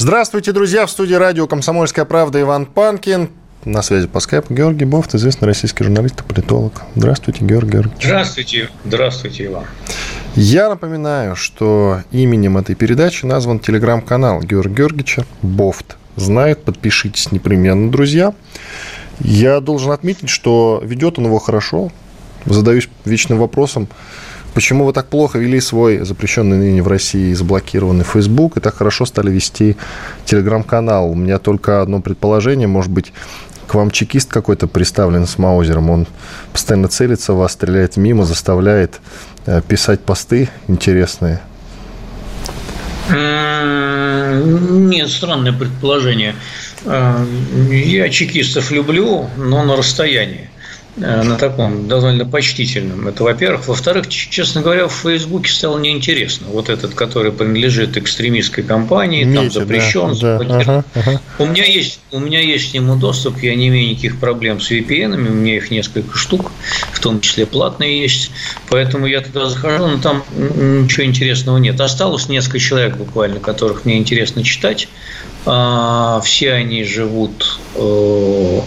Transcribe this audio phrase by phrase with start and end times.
[0.00, 0.86] Здравствуйте, друзья!
[0.86, 3.28] В студии радио «Комсомольская правда» Иван Панкин.
[3.66, 6.84] На связи по скайпу Георгий Бофт, известный российский журналист и политолог.
[6.96, 8.04] Здравствуйте, Георгий Георгиевич.
[8.06, 8.70] Здравствуйте.
[8.86, 9.64] Здравствуйте, Иван.
[10.36, 15.98] Я напоминаю, что именем этой передачи назван телеграм-канал Георгия Георгиевича Бофт.
[16.16, 18.32] Знает, подпишитесь непременно, друзья.
[19.18, 21.92] Я должен отметить, что ведет он его хорошо.
[22.46, 23.86] Задаюсь вечным вопросом,
[24.54, 29.06] Почему вы так плохо вели свой запрещенный ныне в России заблокированный Facebook и так хорошо
[29.06, 29.76] стали вести
[30.24, 31.10] телеграм-канал?
[31.10, 33.12] У меня только одно предположение, может быть,
[33.66, 36.06] к вам чекист какой-то приставлен с Маузером, он
[36.52, 39.00] постоянно целится в вас, стреляет мимо, заставляет
[39.46, 41.40] э, писать посты интересные.
[43.10, 46.34] Нет, странное предположение.
[46.84, 47.24] Э,
[47.70, 50.50] я чекистов люблю, но на расстоянии.
[51.00, 53.08] Э, на таком довольно почтительном.
[53.08, 53.68] Это, во-первых.
[53.68, 56.48] Во-вторых, честно говоря, в Фейсбуке стало неинтересно.
[56.48, 60.18] Вот этот, который принадлежит экстремистской компании, Медиа, там запрещен.
[60.20, 61.20] Да, да, ага, ага.
[61.38, 64.70] У, меня есть, у меня есть к нему доступ, я не имею никаких проблем с
[64.70, 66.52] VPN, у меня их несколько штук,
[66.92, 68.30] в том числе платные есть.
[68.68, 71.80] Поэтому я туда захожу, но там ничего интересного нет.
[71.80, 74.88] Осталось несколько человек буквально, которых мне интересно читать.
[75.46, 77.58] А, все они живут...
[77.74, 78.60] Э,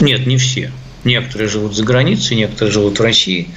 [0.00, 0.72] нет, не все
[1.04, 3.48] Некоторые живут за границей, некоторые живут в России.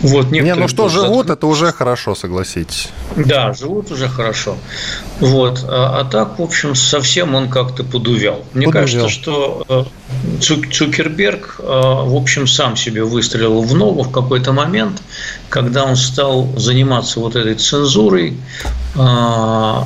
[0.00, 1.34] Вот, Не, ну что живут, за...
[1.34, 2.88] это уже хорошо, согласитесь.
[3.16, 4.56] Да, живут уже хорошо.
[5.20, 5.62] Вот.
[5.68, 8.42] А, а так, в общем, совсем он как-то подувял.
[8.54, 8.86] Мне подувял.
[8.86, 9.84] кажется, что э,
[10.40, 15.02] Цукерберг, э, в общем, сам себе выстрелил в ногу в какой-то момент,
[15.50, 18.38] когда он стал заниматься вот этой цензурой,
[18.94, 18.98] э,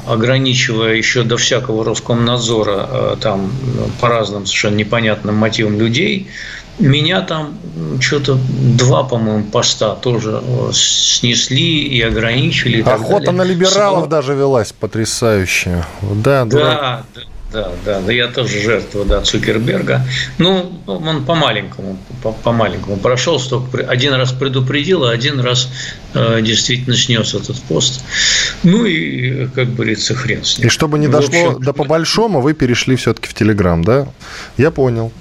[0.07, 3.51] ограничивая еще до всякого Роскомнадзора там
[4.01, 6.31] по разным совершенно непонятным мотивам людей,
[6.79, 7.59] меня там
[8.01, 12.79] что-то два, по-моему, поста тоже э, снесли и ограничили.
[12.79, 15.87] И Охота на либералов даже велась потрясающая.
[16.03, 17.05] Да, да, да,
[17.51, 20.07] да, да, да, я тоже жертва, да, Цукерберга.
[20.37, 25.71] Ну, он по маленькому, по, по маленькому прошел, столько, один раз предупредил, а один раз
[26.13, 28.05] э, действительно снес этот пост.
[28.63, 30.67] Ну и, как говорится, хрен с ним.
[30.67, 34.07] И чтобы не дошло общем, до по большому, вы перешли все-таки в Телеграм, да?
[34.59, 35.13] Я понял.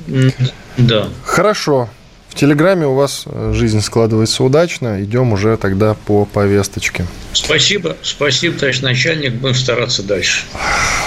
[0.75, 1.07] Да.
[1.23, 1.87] Хорошо.
[2.33, 5.03] В Телеграме у вас э, жизнь складывается удачно.
[5.03, 7.05] Идем уже тогда по повесточке.
[7.31, 7.95] Спасибо.
[8.01, 9.35] Спасибо, товарищ начальник.
[9.35, 10.43] Будем стараться дальше.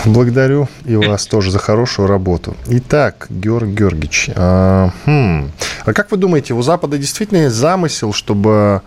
[0.04, 2.56] Благодарю и вас тоже за хорошую работу.
[2.68, 5.50] Итак, Георг Георгиевич, а, хм,
[5.84, 8.82] а как вы думаете, у Запада действительно есть замысел, чтобы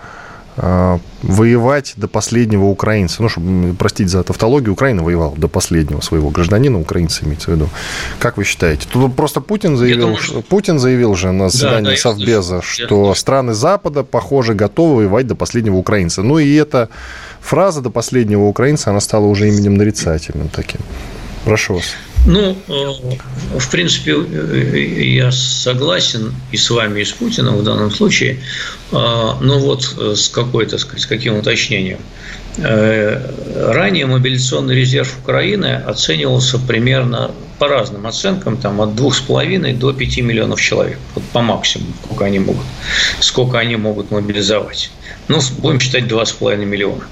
[1.21, 3.21] воевать до последнего украинца.
[3.21, 7.69] Ну, чтобы, простить за тавтологию, Украина воевала до последнего своего гражданина, украинца имеется в виду.
[8.19, 8.87] Как вы считаете?
[8.91, 10.41] Тут просто Путин заявил, думаю, что...
[10.41, 15.35] Путин заявил же на заседании да, да, Совбеза, что страны Запада, похоже, готовы воевать до
[15.35, 16.23] последнего украинца.
[16.23, 16.89] Ну, и эта
[17.41, 20.81] фраза «до последнего украинца», она стала уже именем нарицательным таким.
[21.49, 21.95] Прошу вас.
[22.27, 24.79] Ну, э, в принципе, э,
[25.15, 28.37] я согласен и с вами, и с Путиным в данном случае, э,
[28.91, 31.97] но вот с какой, то сказать, с каким уточнением.
[32.61, 40.61] Ранее мобилизационный резерв Украины оценивался примерно по разным оценкам, там от 2,5 до 5 миллионов
[40.61, 42.65] человек, вот по максимуму, сколько они могут,
[43.19, 44.91] сколько они могут мобилизовать.
[45.27, 47.03] Ну, будем считать 2,5 миллиона.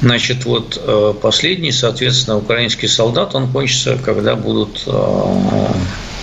[0.00, 5.66] Значит, вот э, последний, соответственно, украинский солдат, он кончится, когда будут э,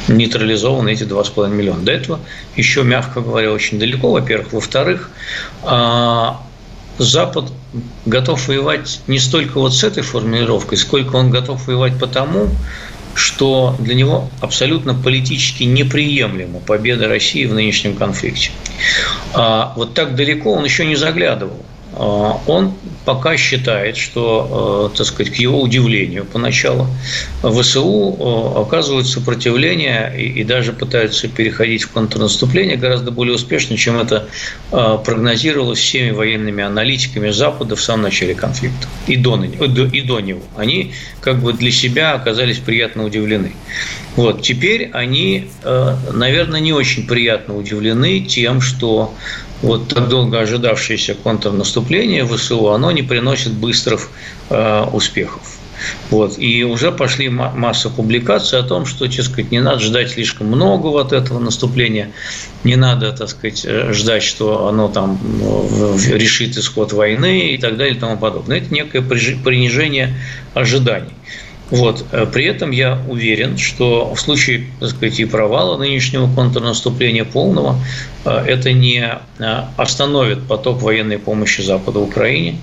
[0.10, 1.82] нейтрализованы эти 2,5 миллиона.
[1.82, 2.20] До этого
[2.56, 4.54] еще, мягко говоря, очень далеко, во-первых.
[4.54, 5.12] Во-вторых,
[5.64, 6.42] а,
[7.00, 7.46] Запад
[8.06, 12.50] готов воевать не столько вот с этой формулировкой, сколько он готов воевать потому,
[13.16, 18.52] что для него абсолютно политически неприемлема победа России в нынешнем конфликте.
[19.34, 21.66] А вот так далеко он еще не заглядывал.
[21.94, 22.74] А, он
[23.06, 26.88] пока считает, что, э, так сказать, к его удивлению поначалу,
[27.42, 34.28] ВСУ э, оказывают сопротивление и даже пытаются переходить в контрнаступление гораздо более успешно, чем это
[34.72, 40.44] э, прогнозировалось всеми военными аналитиками Запада в самом начале конфликта и до, и до него.
[40.56, 43.54] Они как бы для себя оказались приятно удивлены.
[44.16, 44.42] Вот.
[44.42, 49.14] Теперь они, наверное, не очень приятно удивлены тем, что
[49.62, 54.10] вот так долго ожидавшееся контрнаступление ВСУ, оно не приносит быстрых
[54.50, 55.42] э, успехов.
[56.10, 56.38] Вот.
[56.38, 60.88] И уже пошли масса публикаций о том, что, так сказать, не надо ждать слишком много
[60.88, 62.12] вот этого наступления,
[62.64, 65.20] не надо, так сказать, э, ждать, что оно там
[66.08, 68.58] решит исход войны и так далее и тому подобное.
[68.58, 70.16] Это некое принижение
[70.54, 71.14] ожиданий.
[71.72, 72.06] Вот.
[72.12, 77.80] Э, при этом я уверен, что в случае так сказать, и провала нынешнего контрнаступления полного,
[78.26, 79.20] э, это не
[79.78, 82.58] остановит поток военной помощи Запада Украине,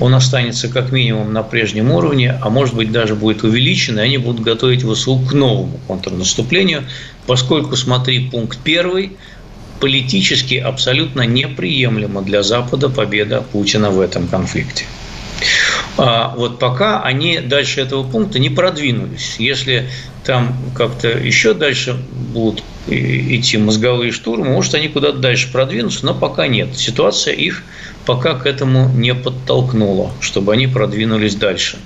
[0.00, 4.18] он останется как минимум на прежнем уровне, а может быть даже будет увеличен, и они
[4.18, 6.84] будут готовить ВСУ к новому контрнаступлению,
[7.26, 9.12] поскольку, смотри, пункт первый,
[9.80, 14.84] политически абсолютно неприемлема для Запада победа Путина в этом конфликте.
[15.98, 19.36] А вот пока они дальше этого пункта не продвинулись.
[19.38, 19.90] Если
[20.24, 26.46] там как-то еще дальше будут идти мозговые штурмы, может, они куда-то дальше продвинутся, но пока
[26.46, 26.76] нет.
[26.76, 27.64] Ситуация их
[28.06, 31.78] пока к этому не подтолкнула, чтобы они продвинулись дальше.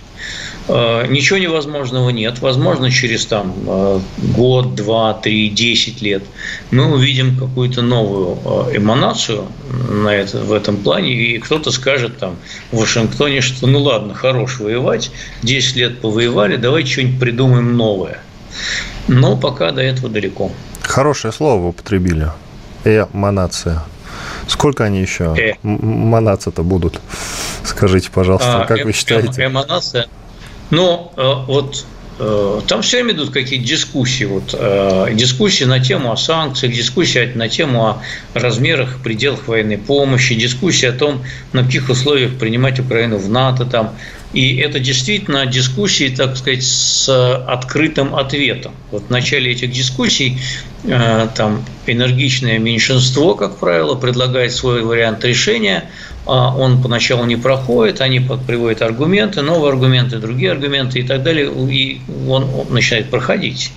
[0.68, 2.40] А, ничего невозможного нет.
[2.40, 4.00] Возможно, через там, а,
[4.34, 6.22] год, два, три, десять лет
[6.70, 9.46] мы увидим какую-то новую а, эманацию
[9.90, 12.36] на это, в этом плане, и кто-то скажет там
[12.70, 15.10] в Вашингтоне, что ну ладно, хорош воевать,
[15.42, 18.18] 10 лет повоевали, давайте что-нибудь придумаем новое.
[19.08, 20.52] Но пока до этого далеко.
[20.82, 22.28] Хорошее слово вы употребили.
[22.84, 23.82] Эманация.
[24.46, 25.54] Сколько они еще э.
[25.62, 27.00] манаться-то будут?
[27.64, 29.46] Скажите, пожалуйста, а, как э, вы считаете?
[29.46, 30.06] Эманация–
[30.72, 31.84] но э, вот
[32.18, 37.30] э, там все время идут какие-то дискуссии, вот, э, дискуссии на тему о санкциях, дискуссии
[37.34, 38.02] на тему о
[38.32, 41.22] размерах, пределах военной помощи, дискуссии о том,
[41.52, 43.66] на каких условиях принимать Украину в НАТО.
[43.66, 43.94] Там.
[44.32, 47.06] И это действительно дискуссии, так сказать, с
[47.46, 48.72] открытым ответом.
[48.90, 50.38] Вот в начале этих дискуссий
[50.84, 55.90] там энергичное меньшинство, как правило, предлагает свой вариант решения–
[56.24, 61.50] а он поначалу не проходит, они приводят аргументы, новые аргументы, другие аргументы и так далее,
[61.68, 63.72] и он начинает проходить.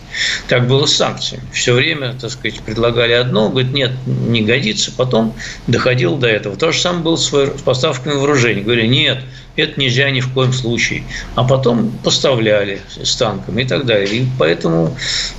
[0.48, 1.44] Так было с санкциями.
[1.52, 5.34] Все время, так сказать, предлагали одно, говорит, нет, не годится, потом
[5.66, 6.56] доходил до этого.
[6.56, 7.32] То же самое было с
[7.64, 8.62] поставками вооружений.
[8.62, 9.20] Говорили, нет,
[9.56, 11.04] это нельзя ни в коем случае.
[11.34, 14.08] А потом поставляли с танками и так далее.
[14.08, 14.96] И поэтому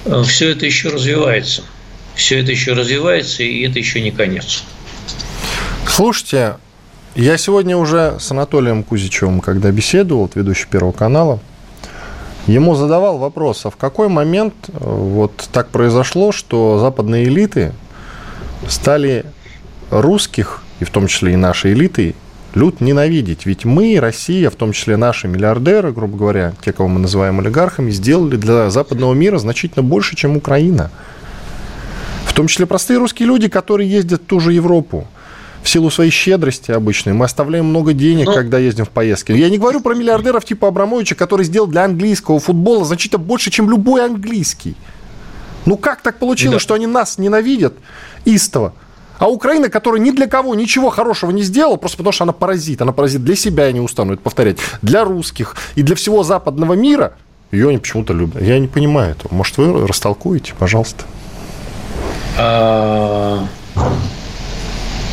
[0.07, 1.56] э, все это еще развивается.
[2.17, 4.65] Все это еще развивается, и это еще не конец.
[5.87, 6.57] Слушайте,
[7.15, 11.41] я сегодня уже с Анатолием Кузичевым, когда беседовал, ведущий Первого канала,
[12.47, 17.73] ему задавал вопрос, а в какой момент э, вот так произошло, что западные элиты
[18.69, 19.27] стали
[19.91, 22.15] русских, и в том числе и нашей элитой,
[22.55, 23.47] люд ненавидеть.
[23.47, 27.91] Ведь мы, Россия, в том числе наши миллиардеры, грубо говоря, те, кого мы называем олигархами,
[27.91, 30.91] сделали для западного мира значительно больше, чем Украина.
[32.37, 35.06] В том числе простые русские люди, которые ездят в ту же Европу
[35.62, 38.33] в силу своей щедрости обычной, мы оставляем много денег, Но...
[38.33, 38.37] Ну.
[38.37, 39.33] когда ездим в поездки.
[39.33, 43.71] Я не говорю про миллиардеров типа Абрамовича, который сделал для английского футбола значительно больше, чем
[43.71, 44.77] любой английский.
[45.65, 46.61] Ну как так получилось, да.
[46.61, 47.73] что они нас ненавидят
[48.27, 48.75] истово?
[49.17, 52.83] А Украина, которая ни для кого ничего хорошего не сделала, просто потому что она паразит.
[52.83, 56.75] Она паразит для себя, я не устану это повторять, для русских и для всего западного
[56.75, 57.15] мира,
[57.50, 58.43] ее они почему-то любят.
[58.43, 59.33] Я не понимаю этого.
[59.33, 61.05] Может, вы растолкуете, пожалуйста?
[62.38, 63.47] А,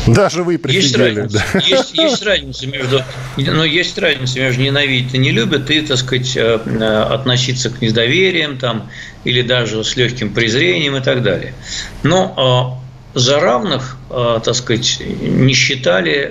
[0.06, 0.82] даже вы прифигели.
[0.82, 1.58] Есть разница, да.
[1.60, 2.98] есть, есть разница между,
[3.38, 7.70] но ну, есть разница между ненавидеть и не любят и, так сказать, э, э, относиться
[7.70, 8.90] к недовериям там,
[9.24, 11.54] или даже с легким презрением и так далее.
[12.02, 12.80] Но
[13.14, 16.28] э, за равных, так сказать, не считали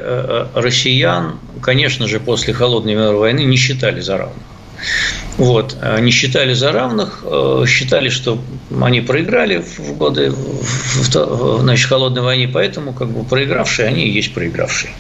[0.53, 4.43] россиян, конечно же, после холодной мировой войны не считали за равных.
[5.37, 5.75] Вот.
[5.99, 8.39] Не считали за равных, э, считали, что
[8.81, 14.33] они проиграли в годы в, значит, холодной войны, поэтому как бы проигравшие, они и есть
[14.33, 14.93] проигравшие.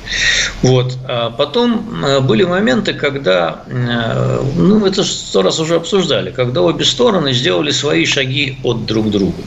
[0.61, 0.97] Вот.
[1.07, 6.85] А потом э, были моменты, когда, э, ну, это сто раз уже обсуждали, когда обе
[6.85, 9.43] стороны сделали свои шаги от друг друга.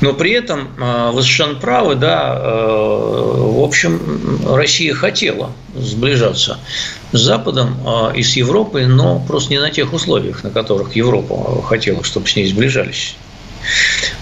[0.00, 0.70] Но при этом
[1.12, 4.00] вы совершенно правы, да, в общем,
[4.48, 6.58] Россия хотела сближаться
[7.12, 11.62] с Западом а, и с Европой, но просто не на тех условиях, на которых Европа
[11.62, 13.16] хотела, чтобы с ней сближались.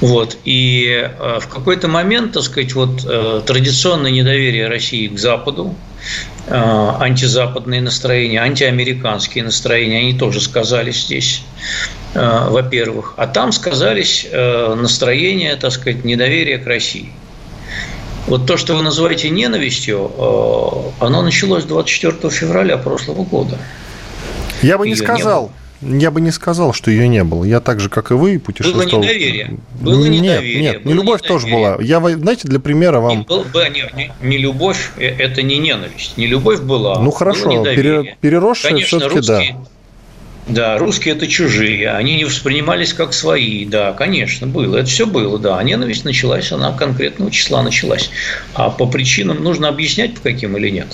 [0.00, 0.36] Вот.
[0.44, 5.74] И а, в какой-то момент, так сказать, вот э, традиционное недоверие России к Западу,
[6.48, 11.42] а, антизападные настроения, антиамериканские настроения, они тоже сказались здесь,
[12.14, 13.14] во-первых.
[13.16, 17.12] А там сказались э, настроения, так сказать, недоверия к России–
[18.28, 23.58] вот то, что вы называете ненавистью, э, оно началось 24 февраля прошлого года.
[24.62, 25.46] Я бы не ее сказал.
[25.80, 27.44] Не я бы не сказал, что ее не было.
[27.44, 28.84] Я так же, как и вы, путешествовал.
[28.84, 29.58] Было недоверие.
[29.80, 30.60] Было нет, недоверие.
[30.60, 31.28] Нет, не любовь недоверие.
[31.28, 31.76] тоже была.
[31.80, 33.26] Я, знаете, для примера вам...
[33.28, 36.16] Не, не, не, не любовь– это не ненависть.
[36.16, 36.98] Не любовь была.
[36.98, 39.42] Ну хорошо, переросшая все-таки да.
[40.48, 45.38] Да, русские это чужие, они не воспринимались как свои, да, конечно, было, это все было,
[45.38, 48.10] да, а ненависть началась, она конкретного числа началась.
[48.54, 50.88] А по причинам нужно объяснять, по каким или нет?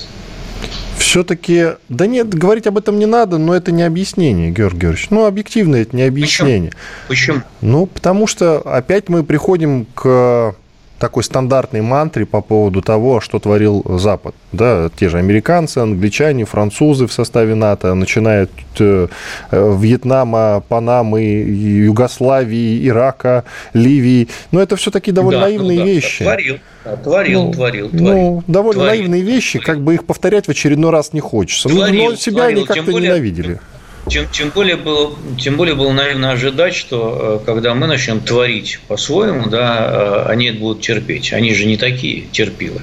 [0.98, 5.10] Все-таки, да нет, говорить об этом не надо, но это не объяснение, Георгий Георгиевич.
[5.10, 6.72] Ну, объективно это не объяснение.
[7.06, 7.36] Почему?
[7.36, 7.42] Почему?
[7.60, 10.56] Ну, потому что опять мы приходим к
[11.04, 14.34] такой стандартной мантре по поводу того, что творил Запад.
[14.52, 19.08] Да, те же американцы, англичане, французы в составе НАТО, начиная от э,
[19.52, 23.44] Вьетнама, Панамы, Югославии, Ирака,
[23.74, 24.28] Ливии.
[24.50, 26.24] Но это все таки довольно да, наивные ну, да, вещи.
[26.24, 26.58] Творил,
[27.02, 28.08] творил, ну, творил, творил.
[28.08, 29.66] Ну, довольно творил, наивные вещи, творил.
[29.66, 31.68] как бы их повторять в очередной раз не хочется.
[31.68, 33.60] Творил, но себя творил, они как-то более...
[34.08, 38.78] Тем, тем, более было, тем более было наивно ожидать, что э, когда мы начнем творить
[38.86, 41.32] по-своему, да, э, они это будут терпеть.
[41.32, 42.82] Они же не такие терпилы.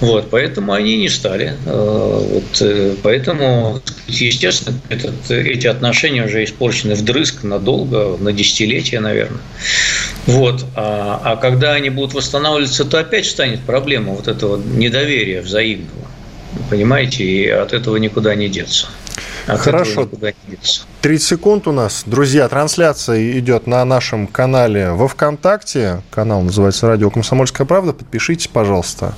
[0.00, 1.54] Вот, поэтому они не стали.
[1.64, 9.40] Э, вот, поэтому, естественно, этот, эти отношения уже испорчены вдрызг надолго, на десятилетия, наверное.
[10.26, 10.66] Вот.
[10.76, 16.06] А, а когда они будут восстанавливаться, то опять станет проблема вот этого недоверия взаимного.
[16.68, 18.88] Понимаете, и от этого никуда не деться.
[19.46, 20.08] От Хорошо.
[21.02, 22.04] 30 секунд у нас.
[22.06, 26.02] Друзья, трансляция идет на нашем канале во ВКонтакте.
[26.10, 27.92] Канал называется «Радио Комсомольская правда».
[27.92, 29.14] Подпишитесь, пожалуйста.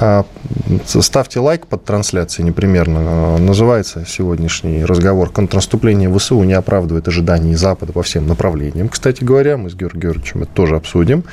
[0.00, 0.24] А,
[0.86, 3.38] ставьте лайк под трансляцией непримерно.
[3.38, 8.88] Называется сегодняшний разговор «Контрнаступление ВСУ не оправдывает ожиданий Запада по всем направлениям».
[8.88, 11.24] Кстати говоря, мы с Георгием Георгиевичем это тоже обсудим.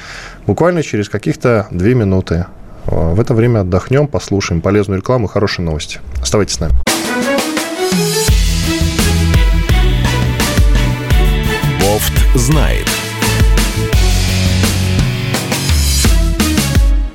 [0.46, 2.46] Буквально через каких-то две минуты.
[2.86, 6.00] В это время отдохнем, послушаем полезную рекламу и хорошие новости.
[6.22, 6.89] Оставайтесь с нами.
[12.40, 12.88] Знает.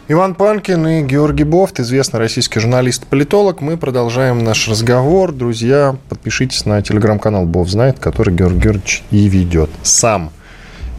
[0.06, 3.62] Иван Панкин и Георгий Бофт, известный российский журналист-политолог.
[3.62, 5.32] Мы продолжаем наш разговор.
[5.32, 10.30] Друзья, подпишитесь на телеграм-канал Бофт знает, который Георгий Георгиевич и ведет сам.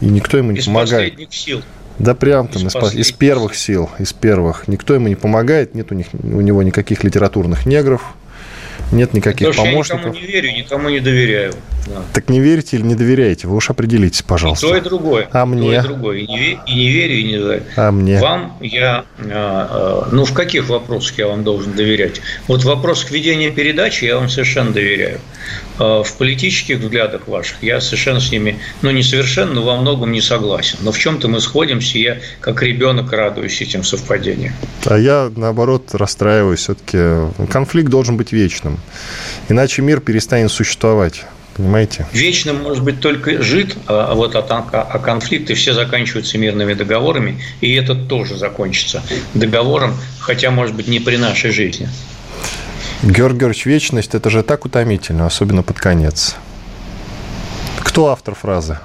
[0.01, 1.13] И никто ему не из помогает.
[1.31, 1.61] сил.
[1.99, 4.67] Да прям там из, из, из первых сил, из первых.
[4.67, 8.15] Никто ему не помогает, нет у, них, у него никаких литературных негров,
[8.95, 10.05] нет никаких Потому помощников.
[10.05, 11.53] Я никому не верю, никому не доверяю.
[11.87, 12.01] Да.
[12.13, 13.47] Так не верите или не доверяете?
[13.47, 14.67] Вы уж определитесь, пожалуйста.
[14.67, 15.27] И то, и другое.
[15.31, 15.81] А мне?
[15.81, 16.17] То, и другое.
[16.19, 17.63] И не, и не верю, и не доверяю.
[17.75, 18.19] А мне?
[18.19, 19.05] Вам я...
[19.19, 22.21] А, а, ну, в каких вопросах я вам должен доверять?
[22.47, 25.19] Вот вопрос к ведению передачи я вам совершенно доверяю.
[25.77, 30.11] А, в политических взглядах ваших я совершенно с ними, ну, не совершенно, но во многом
[30.11, 30.77] не согласен.
[30.81, 34.53] Но в чем-то мы сходимся, и я как ребенок радуюсь этим совпадениям.
[34.85, 36.59] А я, наоборот, расстраиваюсь.
[36.59, 36.97] Все-таки
[37.51, 38.79] конфликт должен быть вечным.
[39.49, 41.25] Иначе мир перестанет существовать.
[41.55, 42.05] Понимаете?
[42.11, 47.73] Вечным может быть только жид, а вот а, а конфликты все заканчиваются мирными договорами, и
[47.73, 49.01] этот тоже закончится
[49.33, 51.87] договором, хотя, может быть, не при нашей жизни.
[53.03, 56.35] Георгий Георгиевич, вечность– это же так утомительно, особенно под конец.
[57.79, 58.79] Кто автор фразы?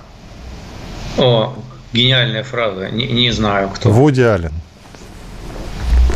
[1.16, 1.54] О,
[1.92, 2.90] гениальная фраза.
[2.90, 3.90] Не, не знаю, кто.
[3.90, 4.52] Вуди Аллен.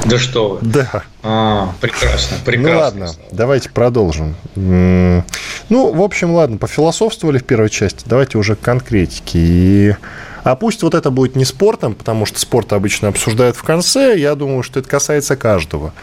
[0.05, 0.59] Да что вы.
[0.61, 1.03] Да.
[1.23, 2.73] А, прекрасно, прекрасно.
[2.73, 4.37] Ну ладно, давайте продолжим.
[4.55, 5.25] Ну,
[5.71, 9.39] в общем, ладно, пофилософствовали в первой части, давайте уже к конкретике.
[9.39, 9.97] И...
[10.43, 14.35] А пусть вот это будет не спортом, потому что спорт обычно обсуждают в конце, я
[14.35, 15.95] думаю, что это касается каждого.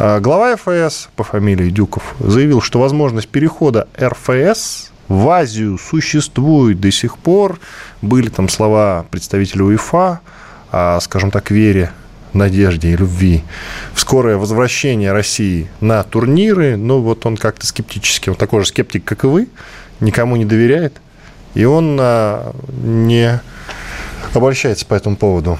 [0.00, 6.92] А, глава ФС по фамилии Дюков заявил, что возможность перехода РФС в Азию существует до
[6.92, 7.58] сих пор.
[8.00, 10.20] Были там слова представителя УЕФА,
[10.70, 11.90] о, скажем так, вере
[12.32, 13.42] надежде и любви
[13.92, 19.04] в скорое возвращение России на турниры, но вот он как-то скептически, он такой же скептик,
[19.04, 19.48] как и вы,
[19.98, 20.94] никому не доверяет,
[21.54, 23.40] и он а, не
[24.32, 25.58] обольщается по этому поводу.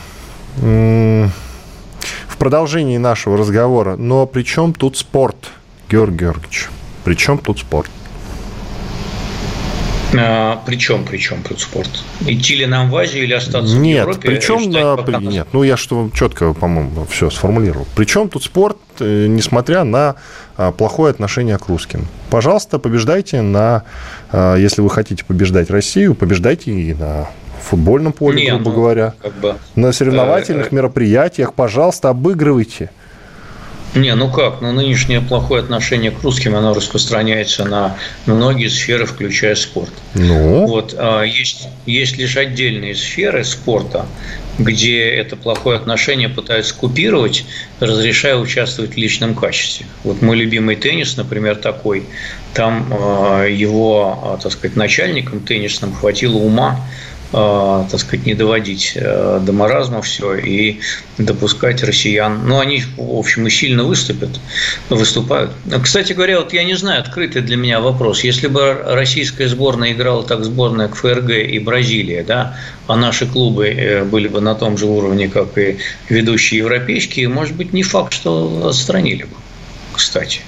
[2.49, 5.50] Продолжении нашего разговора, но при чем тут спорт,
[5.90, 6.69] Георгий Георгиевич?
[7.05, 7.90] При чем тут спорт?
[10.19, 11.90] А, причем, причем тут спорт?
[12.26, 14.28] Идти ли нам в Азию или остаться нет, в Европе?
[14.31, 15.26] Причем, да, при...
[15.26, 17.87] нет, ну я что четко, по-моему, все сформулировал.
[17.95, 20.14] Причем тут спорт, э, несмотря на
[20.57, 22.07] а, плохое отношение к русским.
[22.31, 23.83] Пожалуйста, побеждайте на,
[24.33, 27.28] а, если вы хотите побеждать Россию, побеждайте и на
[27.62, 32.91] футбольном поле, не, грубо ну, говоря, как бы, на соревновательных э, мероприятиях, пожалуйста, обыгрывайте.
[33.95, 34.61] Не, ну как?
[34.61, 37.97] Ну, нынешнее плохое отношение к русским, оно распространяется на
[38.27, 39.93] многие сферы, включая спорт.
[40.15, 40.67] Ну?
[40.67, 44.07] Вот, а, есть, есть лишь отдельные сферы спорта,
[44.59, 47.47] где это плохое отношение пытаются купировать,
[47.81, 49.87] разрешая участвовать в личном качестве.
[50.05, 52.05] Вот мой любимый теннис, например, такой.
[52.53, 58.92] Там а, его, а, так сказать, начальником теннисным хватило ума э, так сказать, не доводить
[58.94, 60.80] э, до маразма все и
[61.18, 62.40] допускать россиян.
[62.47, 64.40] Ну, они, в общем, и сильно выступят,
[64.88, 65.52] выступают.
[65.82, 68.25] Кстати говоря, вот я не знаю, открытый для меня вопрос.
[68.25, 72.56] Если бы российская сборная играла так сборная к ФРГ и Бразилия, да,
[72.87, 75.76] а наши клубы были бы на том же уровне, как и
[76.08, 79.37] ведущие европейские, может быть, не факт, что отстранили бы,
[79.92, 80.40] кстати.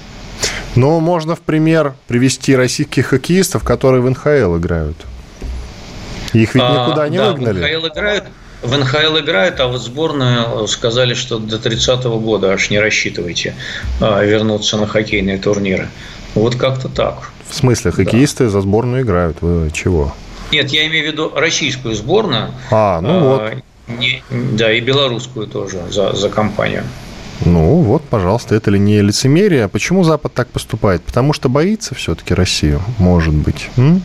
[0.76, 4.96] Но можно в пример привести российских хоккеистов, которые в НХЛ играют.
[6.32, 7.76] Их ведь а, никуда а, не да, выгнали.
[7.76, 8.24] НХЛ играют,
[8.62, 13.54] в НХЛ играют, а вот сборную сказали, что до 30-го года аж не рассчитывайте
[14.00, 15.88] а, вернуться на хоккейные турниры.
[16.34, 17.30] Вот как-то так.
[17.48, 18.50] В смысле, хоккеисты да.
[18.50, 19.38] за сборную играют?
[19.40, 20.14] Вы чего?
[20.52, 22.52] Нет, я имею в виду российскую сборную.
[22.70, 23.62] А, ну а, вот.
[23.98, 26.84] Не, да, и белорусскую тоже за, за компанию.
[27.44, 29.64] Ну, вот, пожалуйста, это ли не лицемерие?
[29.64, 31.02] А почему Запад так поступает?
[31.02, 33.70] Потому что боится все-таки Россию, может быть.
[33.76, 34.02] М?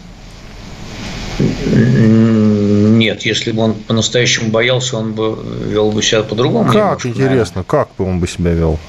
[1.40, 5.38] Нет, если бы он по-настоящему боялся, он бы
[5.68, 6.66] вел бы себя по-другому.
[6.72, 7.64] Как немножко, интересно, наверное.
[7.64, 8.80] как бы он бы себя вел?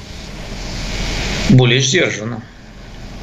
[1.50, 2.42] Более сдержанно.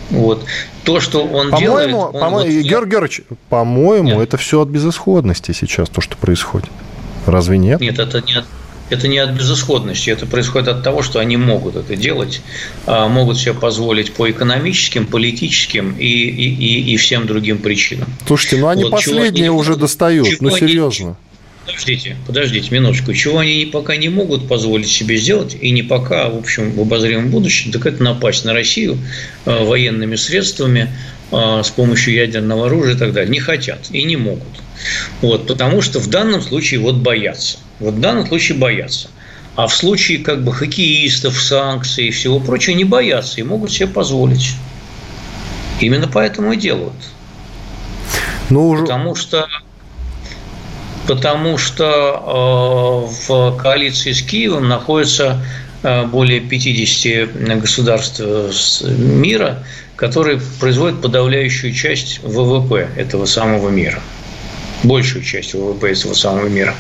[0.10, 0.46] Вот.
[0.84, 1.94] То, что он по делает...
[1.94, 2.46] Он по вот...
[2.46, 6.70] Георгий Георгиевич, по-моему, это все от безысходности сейчас, то, что происходит.
[7.26, 7.80] Разве нет?
[7.80, 8.46] Нет, это не от
[8.90, 12.42] это не от безысходности, это происходит от того, что они могут это делать,
[12.86, 18.08] а, могут себе позволить по экономическим, политическим и, и, и, всем другим причинам.
[18.28, 21.08] Слушайте, ну они вот, последние они, уже достают, ну серьезно.
[21.08, 21.16] Они,
[21.66, 23.14] Подождите, подождите минуточку.
[23.14, 27.30] Чего они пока не могут позволить себе сделать, и не пока, в общем, в обозримом
[27.30, 28.98] будущем, так это напасть на Россию
[29.46, 30.90] э, военными средствами,
[31.32, 33.32] э, с помощью ядерного оружия и так далее.
[33.32, 34.44] Не хотят и не могут.
[35.22, 37.60] Вот, потому что в данном случае вот боятся.
[37.80, 39.10] Вот в данном случае боятся.
[39.56, 43.88] А в случае как бы хоккеистов, санкций и всего прочего не боятся и могут себе
[43.88, 44.56] позволить.
[45.80, 46.94] Именно поэтому и делают.
[48.50, 48.84] Ну, уже...
[48.84, 49.48] Потому что
[51.08, 55.46] потому что э, в коалиции с Киевом находится
[55.84, 58.22] э, более 50 государств
[58.82, 59.64] мира,
[59.96, 64.02] которые производят подавляющую часть ВВП этого самого мира
[64.84, 66.76] большую часть ВВП этого самого мира.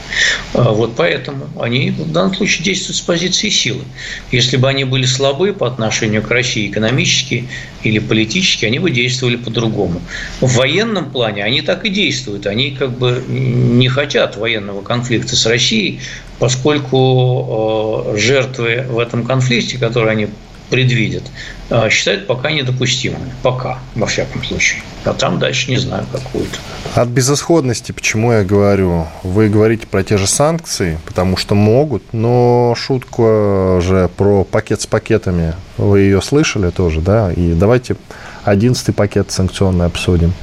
[0.53, 3.83] А вот поэтому они в данном случае действуют с позиции силы.
[4.31, 7.47] Если бы они были слабы по отношению к России экономически
[7.83, 10.01] или политически, они бы действовали по-другому.
[10.41, 12.45] В военном плане они так и действуют.
[12.45, 16.01] Они как бы не хотят военного конфликта с Россией,
[16.39, 20.27] поскольку э, жертвы в этом конфликте, которые они
[20.73, 21.21] предвидят,
[21.69, 23.31] а, считают пока недопустимыми.
[23.43, 24.81] Пока, во всяком случае.
[25.05, 26.49] А там дальше не знаю, как будет.
[26.95, 29.05] От безысходности, почему я говорю?
[29.21, 34.87] Вы говорите про те же санкции, потому что могут, но шутка же про пакет с
[34.87, 37.31] пакетами, вы ее слышали тоже, да?
[37.31, 37.95] И давайте
[38.43, 40.33] одиннадцатый пакет санкционный обсудим.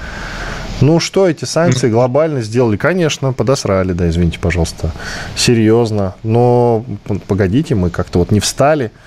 [0.80, 2.76] Ну, что эти санкции глобально сделали?
[2.76, 4.92] Конечно, подосрали, да, извините, пожалуйста.
[5.34, 6.14] Серьезно.
[6.22, 6.84] Но,
[7.26, 8.92] погодите, мы как-то вот не встали–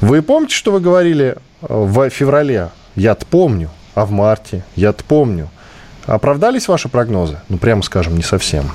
[0.00, 2.70] вы помните, что вы говорили э, в феврале?
[2.94, 3.70] Я-то помню.
[3.94, 4.62] А в марте?
[4.74, 5.48] Я-то помню.
[6.04, 7.40] Оправдались ваши прогнозы?
[7.48, 8.70] Ну, прямо скажем, не совсем.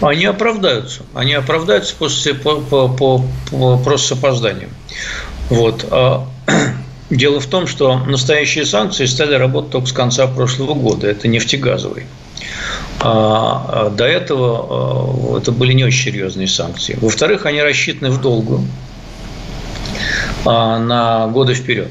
[0.00, 1.02] Они оправдаются.
[1.14, 4.70] Они оправдаются после, по, по, по, по, просто с опозданием.
[5.48, 5.86] Вот.
[5.90, 6.26] А,
[7.10, 11.08] дело в том, что настоящие санкции стали работать только с конца прошлого года.
[11.08, 12.06] Это нефтегазовые.
[13.00, 16.96] А, а до этого а, это были не очень серьезные санкции.
[17.00, 18.66] Во-вторых, они рассчитаны в долгую.
[20.44, 21.90] А, на годы вперед.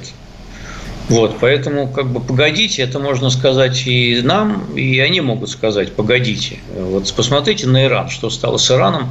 [1.10, 6.60] Вот, поэтому, как бы, погодите, это можно сказать и нам, и они могут сказать, погодите.
[6.74, 9.10] Вот посмотрите на Иран, что стало с Ираном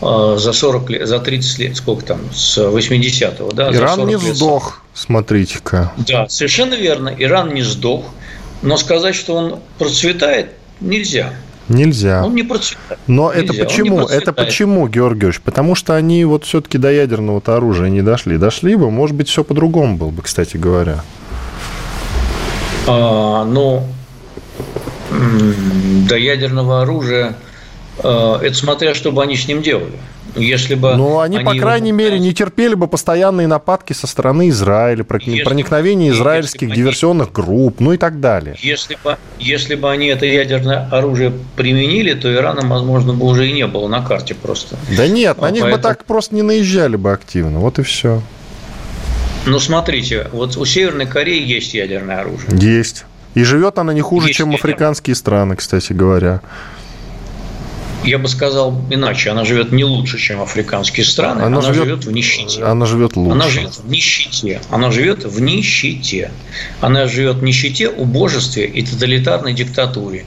[0.00, 3.70] а, за 40 лет, за 30 лет, сколько там, с 80-го, да?
[3.70, 4.36] Иран не лет.
[4.36, 5.92] сдох, смотрите-ка.
[5.98, 8.04] Да, совершенно верно, Иран не сдох,
[8.62, 11.34] но сказать, что он процветает, нельзя.
[11.68, 12.24] Нельзя.
[12.24, 13.00] Он не процветает.
[13.06, 13.44] Но Нельзя.
[13.44, 14.00] это почему?
[14.06, 15.40] Это почему, Георгиевич?
[15.40, 18.36] Потому что они вот все-таки до ядерного оружия не дошли.
[18.36, 21.02] Дошли бы, может быть, все по-другому было бы, кстати говоря.
[22.86, 23.86] А, ну,
[26.08, 27.36] до ядерного оружия,
[28.02, 29.98] а, это смотря, что бы они с ним делали.
[30.34, 31.98] Если бы Но они, они по крайней его...
[31.98, 37.34] мере, не терпели бы постоянные нападки со стороны Израиля, если, проникновение израильских если диверсионных они,
[37.34, 38.56] групп, ну и так далее.
[38.60, 43.52] Если бы, если бы они это ядерное оружие применили, то Ирана, возможно, бы уже и
[43.52, 44.76] не было на карте просто.
[44.96, 45.82] Да нет, на а них поэтому...
[45.82, 48.22] бы так просто не наезжали бы активно, вот и все.
[49.44, 52.50] Ну, смотрите, вот у Северной Кореи есть ядерное оружие.
[52.58, 53.04] Есть.
[53.34, 56.40] И живет она не хуже, есть чем африканские страны, кстати говоря
[58.04, 62.04] я бы сказал иначе, она живет не лучше, чем африканские страны, она, она живет, живет
[62.04, 62.64] в нищете.
[62.64, 63.32] Она живет лучше.
[63.32, 64.60] Она живет в нищете.
[64.70, 66.30] Она живет в нищете.
[66.80, 70.24] Она живет в нищете, убожестве и тоталитарной диктатуре.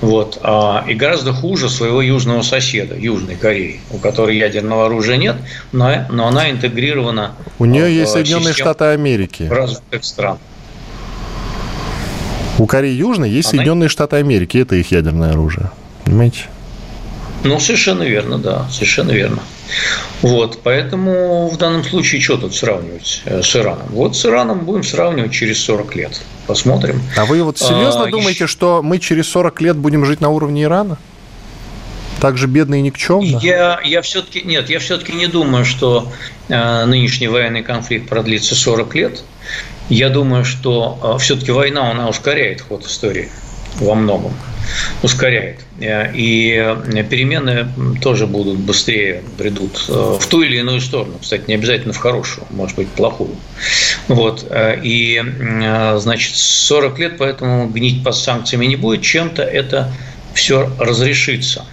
[0.00, 0.38] Вот.
[0.42, 5.36] А, и гораздо хуже своего южного соседа, Южной Кореи, у которой ядерного оружия нет,
[5.72, 9.44] но, но она интегрирована У нее есть Соединенные Штаты Америки.
[9.44, 10.38] Развитых стран.
[12.58, 13.58] У Кореи Южной есть она...
[13.58, 14.58] Соединенные Штаты Америки.
[14.58, 15.70] Это их ядерное оружие.
[16.04, 16.46] Понимаете?
[17.42, 19.42] Ну, совершенно верно, да, совершенно верно.
[20.20, 23.86] Вот, поэтому в данном случае что тут сравнивать э, с Ираном?
[23.90, 26.20] Вот с Ираном будем сравнивать через 40 лет.
[26.46, 27.00] Посмотрим.
[27.16, 28.46] А вы вот серьезно а, думаете, еще...
[28.46, 30.98] что мы через 40 лет будем жить на уровне Ирана?
[32.20, 33.38] Так же бедно и никчемно?
[33.38, 36.12] Я, я все-таки нет, я все-таки не думаю, что
[36.48, 39.24] э, нынешний военный конфликт продлится 40 лет.
[39.88, 43.30] Я думаю, что э, все-таки война она ускоряет ход истории
[43.78, 44.34] во многом
[45.02, 45.60] ускоряет.
[45.80, 47.68] Э, и э, перемены
[48.00, 51.18] тоже будут быстрее придут э, в ту или иную сторону.
[51.20, 53.36] Кстати, не обязательно в хорошую, может быть, плохую.
[54.08, 54.44] Вот.
[54.82, 55.22] И,
[55.96, 59.02] значит, 40 лет, поэтому гнить под санкциями не будет.
[59.02, 59.92] Чем-то это
[60.34, 61.64] все разрешится.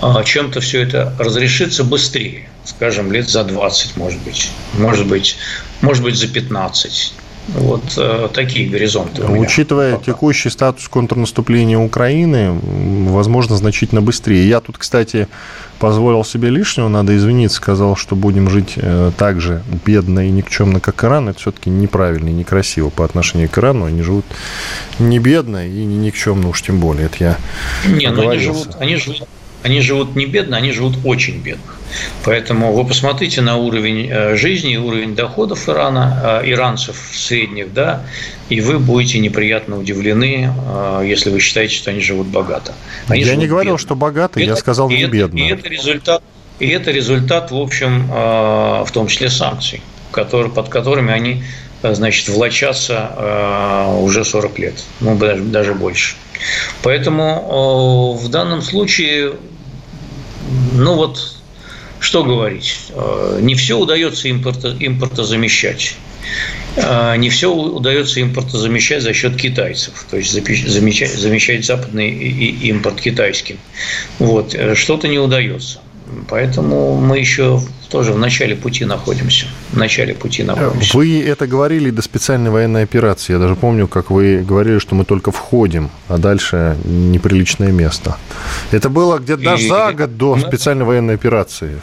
[0.00, 5.36] А чем-то все это разрешится быстрее, скажем, лет за 20, может быть, может быть,
[5.80, 7.14] может быть, за 15.
[7.48, 9.24] Вот э, такие горизонты.
[9.24, 10.04] Учитывая пока.
[10.04, 12.52] текущий статус контрнаступления Украины,
[13.10, 14.48] возможно, значительно быстрее.
[14.48, 15.26] Я тут, кстати,
[15.80, 20.78] позволил себе лишнего, надо извиниться, сказал, что будем жить э, так же бедно и никчемно,
[20.78, 21.28] как Иран.
[21.28, 23.86] Это все-таки неправильно и некрасиво по отношению к Ирану.
[23.86, 24.24] Они живут
[25.00, 27.06] не бедно и не никчемно уж тем более.
[27.06, 27.36] Это я
[27.86, 29.28] Не, ну, они живут, они живут
[29.62, 31.72] они живут не бедно, они живут очень бедно.
[32.24, 38.04] Поэтому вы посмотрите на уровень э, жизни, уровень доходов Ирана, э, иранцев средних, да,
[38.48, 42.74] и вы будете неприятно удивлены, э, если вы считаете, что они живут богато.
[43.08, 43.86] Они я не говорил, бедно.
[43.86, 45.38] что богато, это, я сказал не бедно.
[45.38, 46.22] И это результат,
[46.58, 49.80] и это результат, в общем, в том числе санкций,
[50.12, 51.42] которые, под которыми они
[51.82, 56.14] значит, влачатся уже 40 лет, ну, даже, даже больше.
[56.82, 59.32] Поэтому в данном случае
[60.72, 61.36] ну вот,
[62.02, 65.94] что говорить, э, не все удается импорта, импортозамещать.
[66.76, 73.56] Э, не все удается импортозамещать за счет китайцев, то есть замещать, замещать западный импорт китайским.
[74.18, 74.52] Вот.
[74.54, 75.80] Э, что-то не удается.
[76.28, 79.46] Поэтому мы еще тоже в начале пути находимся.
[79.72, 80.96] В начале пути находимся.
[80.96, 83.34] Вы это говорили до специальной военной операции.
[83.34, 88.16] Я даже помню, как вы говорили, что мы только входим, а дальше неприличное место.
[88.70, 91.80] Это было где-то даже за год до специальной военной операции.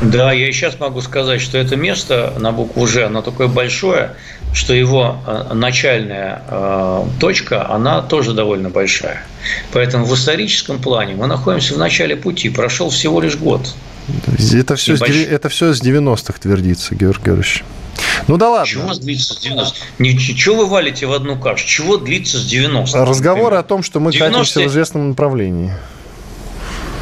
[0.00, 4.12] Да, я и сейчас могу сказать, что это место на букву «Ж», оно такое большое,
[4.52, 9.24] что его э, начальная э, точка, она тоже довольно большая.
[9.72, 12.48] Поэтому в историческом плане мы находимся в начале пути.
[12.50, 13.74] Прошел всего лишь год.
[14.52, 17.64] Это все, с, это все с 90-х твердится, Георгий Георгиевич.
[18.26, 18.66] Ну да ладно.
[18.66, 21.66] Чего длится с 90 Ничего вы валите в одну кашу?
[21.66, 25.72] Чего длится с 90 Разговоры о том, что мы 90 катимся в известном направлении.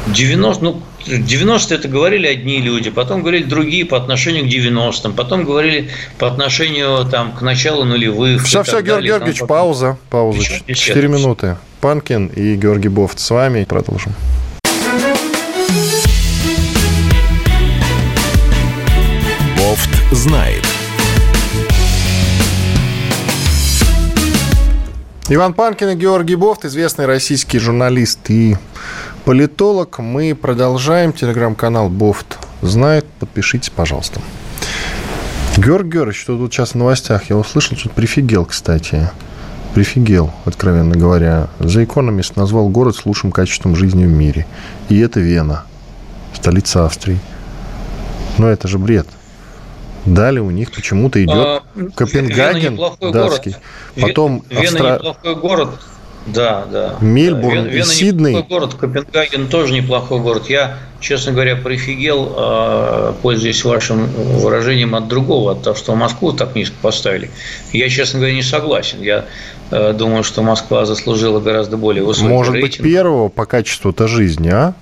[0.07, 5.43] 90, ну, 90 это говорили одни люди, потом говорили другие по отношению к 90-м, потом
[5.43, 8.43] говорили по отношению там, к началу нулевых.
[8.45, 10.41] Все, все, Георгий Георгиевич, пауза, пауза.
[10.73, 11.57] Четыре минуты.
[11.81, 13.63] Панкин и Георгий Бофт с вами.
[13.63, 14.13] Продолжим.
[19.57, 20.65] Бофт знает.
[25.31, 28.57] Иван Панкин и Георгий Бофт, известный российский журналист и
[29.29, 29.99] политолог.
[29.99, 31.13] Мы продолжаем.
[31.13, 33.05] Телеграм-канал Бофт знает.
[33.19, 34.19] Подпишитесь, пожалуйста.
[35.55, 37.29] Георгий Георгиевич, что тут сейчас в новостях?
[37.29, 39.07] Я услышал, что прифигел, кстати.
[39.75, 41.47] Прифигел, откровенно говоря.
[41.59, 44.47] The Economist назвал город с лучшим качеством жизни в мире.
[44.89, 45.63] И это Вена,
[46.33, 47.19] столица Австрии.
[48.39, 49.05] Но это же бред.
[50.05, 51.63] Далее у них почему-то идет а,
[51.95, 53.51] Копенгаген датский.
[53.51, 53.61] Город.
[54.01, 54.93] Потом Вена Австра...
[54.95, 55.69] неплохой город.
[56.25, 56.95] Да, да.
[57.01, 58.35] Мельбурн Вена, и Сидней.
[58.35, 60.49] Неплохой город, Копенгаген тоже неплохой город.
[60.49, 66.55] Я, честно говоря, прифигел, а, пользуясь вашим выражением от другого, от того, что Москву так
[66.55, 67.31] низко поставили.
[67.71, 69.01] Я, честно говоря, не согласен.
[69.01, 69.25] Я
[69.71, 72.83] а, думаю, что Москва заслужила гораздо более высокий Может рейтинг.
[72.83, 74.73] быть, первого по качеству-то жизни, а?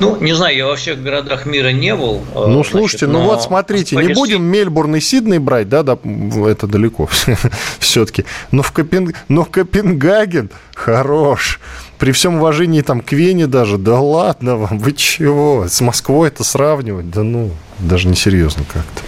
[0.00, 2.22] Ну, не знаю, я во всех городах мира не был.
[2.34, 5.98] Э, ну, слушайте, значит, ну вот смотрите, не будем Мельбурн и Сидней брать, да, да
[6.46, 7.08] это далеко
[7.78, 8.24] все-таки.
[8.50, 9.14] Но в, Копен...
[9.28, 11.60] Но Копенгаген хорош.
[11.98, 15.66] При всем уважении там к Вене даже, да ладно вам, вы чего?
[15.68, 17.10] С Москвой это сравнивать?
[17.10, 19.02] Да ну, даже несерьезно как-то.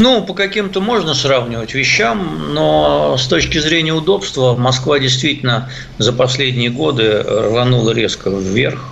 [0.00, 6.70] Ну, по каким-то можно сравнивать вещам, но с точки зрения удобства Москва действительно за последние
[6.70, 8.88] годы рванула резко вверх.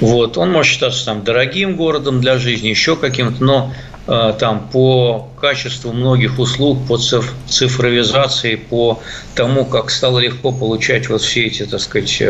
[0.00, 0.36] Вот.
[0.36, 3.72] Он может считаться там дорогим городом для жизни, еще каким-то, но
[4.06, 9.00] там по качеству многих услуг, по цифровизации, по
[9.34, 12.22] тому, как стало легко получать вот все эти, так сказать,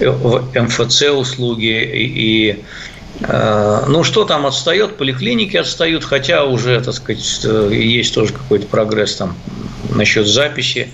[0.00, 2.64] МФЦ услуги и
[3.20, 4.96] ну, что там отстает?
[4.96, 9.36] Поликлиники отстают, хотя уже, так сказать, есть тоже какой-то прогресс там
[9.90, 10.88] насчет записи.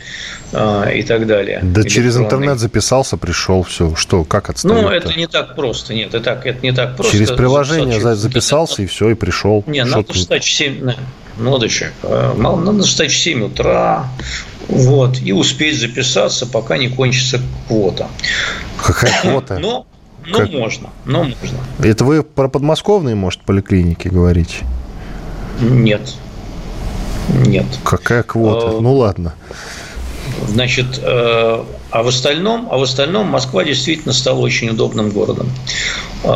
[0.52, 1.60] А, и так далее.
[1.62, 3.94] Да через интернет записался, пришел, все.
[3.94, 5.94] Что, как отстает Ну, это не так просто.
[5.94, 7.12] Нет, это, так, это не так просто.
[7.12, 9.62] Через приложение записаться, записался, и все, и пришел.
[9.66, 10.92] Не, надо встать в 7...
[11.38, 11.92] Молодочек.
[12.02, 14.08] А, надо встать в 7 утра,
[14.68, 18.08] вот, и успеть записаться, пока не кончится квота.
[18.82, 19.58] Какая квота?
[19.58, 19.86] Но,
[20.30, 20.50] но как?
[20.50, 21.58] можно, но можно.
[21.82, 24.64] Это вы про подмосковные, может, поликлиники говорите?
[25.60, 26.14] Нет.
[27.28, 27.66] Нет.
[27.84, 28.78] Какая квота?
[28.78, 29.34] А, ну ладно.
[30.48, 35.48] Значит, э, а в остальном, а в остальном Москва действительно стала очень удобным городом,
[36.24, 36.28] э,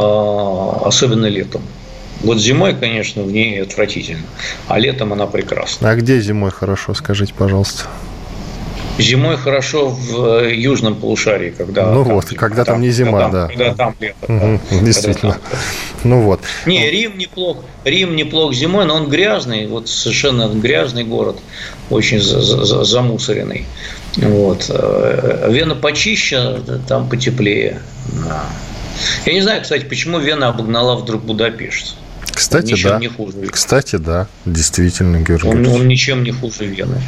[0.85, 1.63] особенно летом.
[2.23, 4.25] Вот зимой, конечно, в ней отвратительно,
[4.69, 5.91] а летом она прекрасна.
[5.91, 7.85] А где зимой хорошо, скажите, пожалуйста?
[8.99, 12.91] Зимой хорошо в э, южном полушарии, когда ну там, вот, типа, когда там, там не
[12.91, 15.33] зима, когда, да, когда там лето, угу, да, действительно.
[15.33, 15.61] Там.
[16.05, 16.41] Ну вот.
[16.67, 21.39] Не, Рим неплох, Рим неплох зимой, но он грязный, вот совершенно грязный город,
[21.91, 23.67] очень замусоренный.
[24.17, 24.67] Вот.
[24.69, 27.81] Э, Вена почище, там потеплее.
[28.13, 28.45] Да.
[29.27, 31.97] Я не знаю, кстати, почему Вена обогнала вдруг Будапешт.
[32.31, 32.99] Кстати, он да.
[32.99, 33.47] Не хуже.
[33.51, 35.49] Кстати, да, действительно, Георгий.
[35.49, 37.01] Он, он ничем не хуже Вены.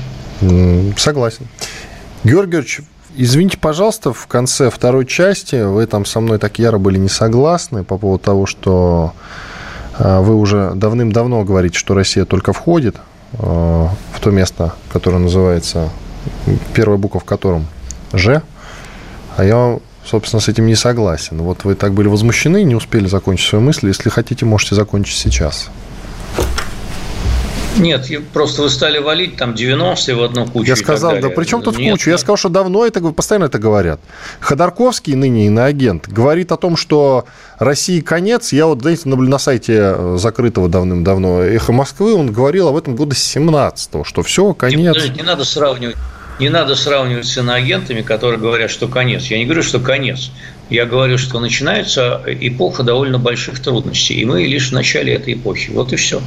[0.96, 1.46] Согласен.
[2.24, 2.80] Георгиевич,
[3.16, 7.84] извините, пожалуйста, в конце второй части вы там со мной так яро были не согласны
[7.84, 9.12] по поводу того, что
[9.98, 12.96] э, вы уже давным-давно говорите, что Россия только входит
[13.34, 15.90] э, в то место, которое называется,
[16.74, 17.66] первая буква в котором
[18.12, 18.42] Ж,
[19.36, 21.38] а я, собственно, с этим не согласен.
[21.42, 23.88] Вот вы так были возмущены, не успели закончить свою мысль.
[23.88, 25.70] Если хотите, можете закончить сейчас.
[27.78, 30.68] Нет, просто вы стали валить там 90-е в одну кучу.
[30.68, 32.10] Я сказал, да при чем тут Нет, кучу?
[32.10, 34.00] Я сказал, что давно это, постоянно это говорят.
[34.40, 37.26] Ходорковский, ныне иноагент, говорит о том, что
[37.58, 38.52] России конец.
[38.52, 43.14] Я вот, знаете, на сайте э, закрытого давным-давно «Эхо Москвы» он говорил об этом года
[43.14, 44.96] 17-го, что все, конец.
[45.04, 45.96] Не, не надо сравнивать.
[46.38, 49.24] Не надо сравнивать с иноагентами, которые говорят, что конец.
[49.24, 50.30] Я не говорю, что конец.
[50.68, 55.70] Я говорю, что начинается эпоха довольно больших трудностей, и мы лишь в начале этой эпохи.
[55.70, 56.20] Вот и все.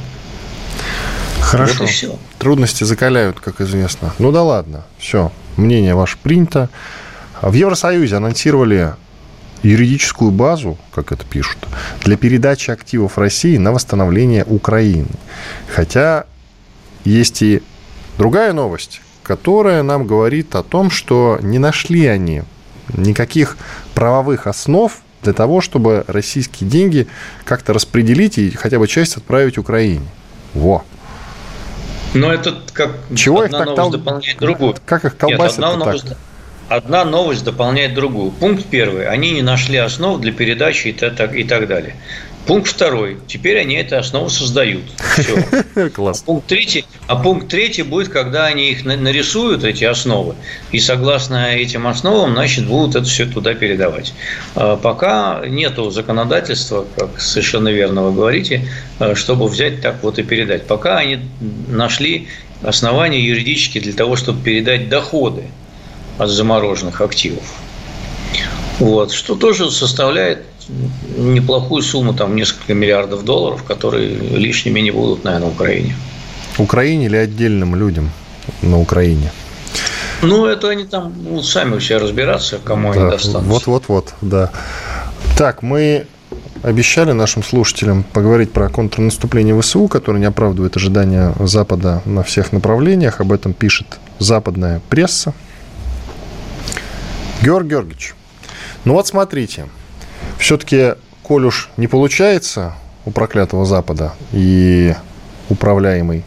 [1.40, 1.80] Хорошо.
[1.80, 2.18] Вот все.
[2.38, 4.12] Трудности закаляют, как известно.
[4.18, 5.32] Ну да ладно, все.
[5.56, 6.68] Мнение ваше принято.
[7.42, 8.94] В Евросоюзе анонсировали
[9.62, 11.58] юридическую базу, как это пишут,
[12.04, 15.08] для передачи активов России на восстановление Украины.
[15.74, 16.24] Хотя
[17.04, 17.62] есть и
[18.18, 22.42] другая новость, которая нам говорит о том, что не нашли они
[22.94, 23.56] никаких
[23.94, 27.06] правовых основ для того, чтобы российские деньги
[27.44, 30.06] как-то распределить и хотя бы часть отправить Украине.
[30.54, 30.84] Во.
[32.14, 33.90] Но это как Чего одна их так новость тол...
[33.90, 34.76] дополняет другую.
[34.84, 36.18] Как их колбасит Нет, одна новость, так?
[36.68, 38.30] одна новость дополняет другую.
[38.32, 39.06] Пункт первый.
[39.06, 41.96] Они не нашли основ для передачи и так, и так далее.
[42.46, 43.18] Пункт второй.
[43.26, 44.82] Теперь они эту основу создают.
[45.14, 45.90] Все.
[45.94, 46.22] Класс.
[46.22, 50.34] А пункт, третий, а пункт третий будет, когда они их нарисуют, эти основы,
[50.72, 54.14] и согласно этим основам, значит, будут это все туда передавать.
[54.54, 58.66] А пока нету законодательства, как совершенно верно вы говорите,
[58.98, 60.66] а, чтобы взять так вот и передать.
[60.66, 61.20] Пока они
[61.68, 62.28] нашли
[62.62, 65.44] основания юридические для того, чтобы передать доходы
[66.18, 67.44] от замороженных активов.
[68.78, 70.44] Вот, что тоже составляет
[71.16, 75.94] неплохую сумму, там несколько миллиардов долларов, которые лишними не будут, наверное, на Украине.
[76.58, 78.10] Украине или отдельным людям
[78.62, 79.32] на Украине?
[80.22, 83.48] Ну, это они там будут сами все разбираться, кому да, они достанутся.
[83.48, 84.50] Вот-вот-вот, да.
[85.38, 86.06] Так, мы
[86.62, 93.20] обещали нашим слушателям поговорить про контрнаступление ВСУ, которое не оправдывает ожидания Запада на всех направлениях.
[93.20, 93.86] Об этом пишет
[94.18, 95.32] западная пресса.
[97.42, 98.14] Георг Георгиевич,
[98.84, 99.66] ну вот смотрите–
[100.38, 104.94] все-таки, коль уж не получается у проклятого Запада и
[105.48, 106.24] управляемой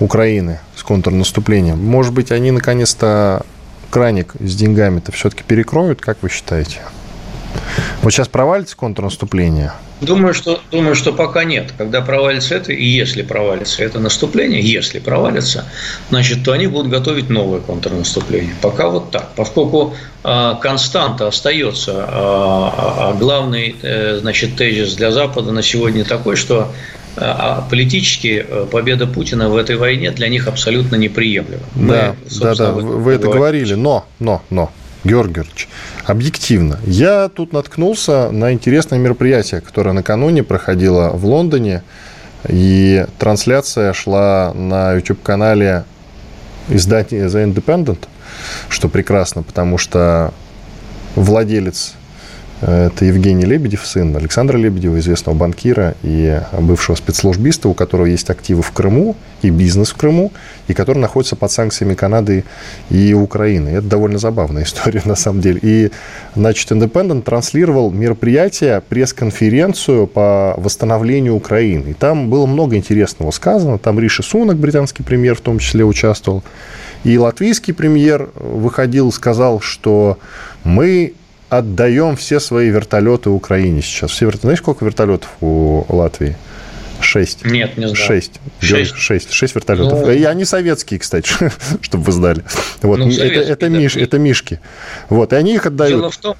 [0.00, 3.44] Украины с контрнаступлением, может быть, они наконец-то
[3.90, 6.80] краник с деньгами-то все-таки перекроют, как вы считаете?
[8.02, 9.72] Вот сейчас провалится контрнаступление–
[10.04, 11.72] Думаю, что, думаю, что пока нет.
[11.78, 15.64] Когда провалится это, и если провалится это наступление, если провалится,
[16.10, 18.54] значит, то они будут готовить новое контрнаступление.
[18.60, 19.30] Пока вот так.
[19.36, 26.36] Поскольку э, константа остается, э, а главный э, значит, тезис для Запада на сегодня такой,
[26.36, 26.72] что
[27.16, 31.62] а политически победа Путина в этой войне для них абсолютно неприемлема.
[31.76, 34.72] Да, Мы, да, да, вы это говорили, но, но, но,
[35.04, 35.68] Георгиевич,
[36.04, 36.78] объективно.
[36.84, 41.82] Я тут наткнулся на интересное мероприятие, которое накануне проходило в Лондоне
[42.48, 45.84] И трансляция шла на YouTube-канале
[46.68, 48.06] издания The Independent,
[48.68, 50.32] что прекрасно, потому что
[51.14, 51.94] владелец
[52.60, 58.62] это Евгений Лебедев, сын Александра Лебедева, известного банкира и бывшего спецслужбиста, у которого есть активы
[58.62, 60.32] в Крыму и бизнес в Крыму,
[60.68, 62.44] и который находится под санкциями Канады
[62.90, 63.68] и Украины.
[63.70, 65.58] Это довольно забавная история, на самом деле.
[65.62, 65.90] И,
[66.34, 71.90] значит, Independent транслировал мероприятие, пресс-конференцию по восстановлению Украины.
[71.90, 73.78] И там было много интересного сказано.
[73.78, 76.42] Там Риши Сунок, британский премьер, в том числе участвовал.
[77.02, 80.18] И латвийский премьер выходил, сказал, что
[80.62, 81.14] мы
[81.48, 84.10] отдаем все свои вертолеты Украине сейчас.
[84.10, 84.46] Все вертолеты.
[84.48, 86.36] Знаешь, сколько вертолетов у Латвии?
[87.00, 87.44] Шесть.
[87.44, 87.96] Нет, не знаю.
[87.96, 88.40] Шесть.
[88.60, 88.96] Шесть.
[88.96, 89.32] Шесть.
[89.32, 90.00] Шесть вертолетов.
[90.00, 90.10] Ну...
[90.10, 91.30] И они советские, кстати,
[91.80, 92.44] чтобы вы знали.
[92.82, 92.98] Вот.
[92.98, 93.78] Ну, это, это, да.
[93.78, 94.60] миш, это мишки.
[95.08, 95.32] Вот.
[95.32, 96.00] И они их отдают.
[96.00, 96.36] Дело в том,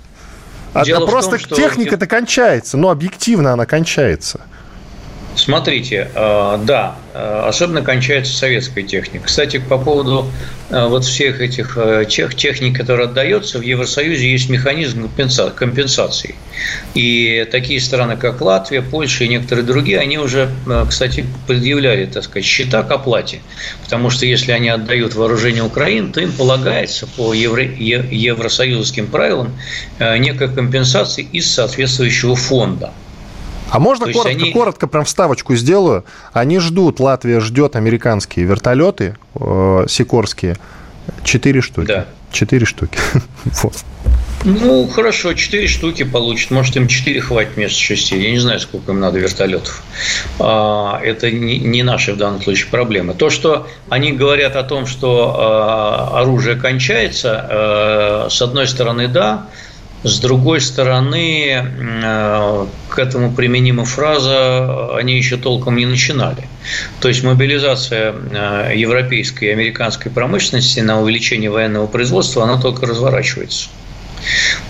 [0.74, 1.56] а, Дело просто том, что...
[1.56, 4.40] техника-то кончается, но объективно она кончается.
[5.36, 9.26] Смотрите, э, да, э, особенно кончается советская техника.
[9.26, 10.30] Кстати, по поводу
[10.70, 11.76] э, вот всех этих
[12.08, 15.10] тех, техник, которые отдается, в Евросоюзе есть механизм
[15.56, 16.36] компенсации.
[16.94, 20.50] И такие страны, как Латвия, Польша и некоторые другие, они уже,
[20.88, 23.40] кстати, предъявляли, так сказать, счета к оплате.
[23.82, 29.52] Потому что если они отдают вооружение Украины, то им полагается по евро, евросоюзским правилам
[29.98, 32.92] некая компенсация из соответствующего фонда.
[33.70, 34.52] А можно коротко, они...
[34.52, 36.04] коротко прям вставочку сделаю?
[36.32, 40.56] Они ждут, Латвия ждет американские вертолеты э, сикорские.
[41.22, 41.86] Четыре штуки.
[41.86, 42.06] Да.
[42.30, 42.98] Четыре штуки.
[43.44, 43.74] вот.
[44.44, 46.50] Ну, хорошо, четыре штуки получат.
[46.50, 48.18] Может, им четыре хватит вместо шести.
[48.18, 49.82] Я не знаю, сколько им надо вертолетов.
[50.38, 53.14] А, это не наши в данном случае проблемы.
[53.14, 59.46] То, что они говорят о том, что а, оружие кончается, э, с одной стороны, да,
[60.04, 66.46] с другой стороны, э, к этому применима фраза «они еще толком не начинали».
[67.00, 73.68] То есть мобилизация э, европейской и американской промышленности на увеличение военного производства, она только разворачивается.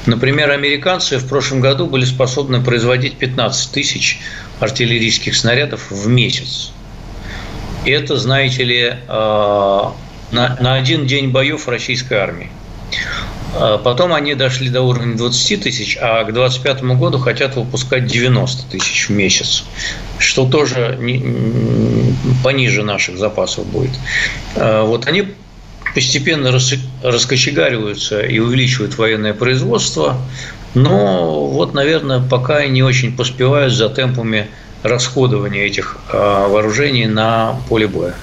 [0.07, 4.20] Например, американцы в прошлом году были способны производить 15 тысяч
[4.61, 6.70] артиллерийских снарядов в месяц.
[7.85, 12.51] И это, знаете ли, э, на, на один день боев российской армии.
[13.57, 18.71] А потом они дошли до уровня 20 тысяч, а к 2025 году хотят выпускать 90
[18.71, 19.64] тысяч в месяц,
[20.19, 20.99] что тоже
[22.43, 23.93] пониже наших запасов будет.
[24.57, 25.29] А вот они
[25.95, 26.51] постепенно
[27.03, 30.17] раскочегариваются и увеличивают военное производство,
[30.75, 34.49] но вот, наверное, пока не очень поспевают за темпами
[34.83, 38.14] расходования этих а, вооружений на поле боя.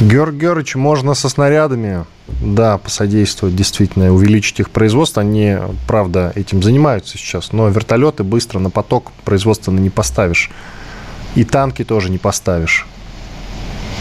[0.00, 5.22] Георг Георгиевич, можно со снарядами, да, посодействовать, действительно, увеличить их производство.
[5.22, 5.56] Они,
[5.88, 10.50] правда, этим занимаются сейчас, но вертолеты быстро на поток производственно не поставишь.
[11.34, 12.86] И танки тоже не поставишь.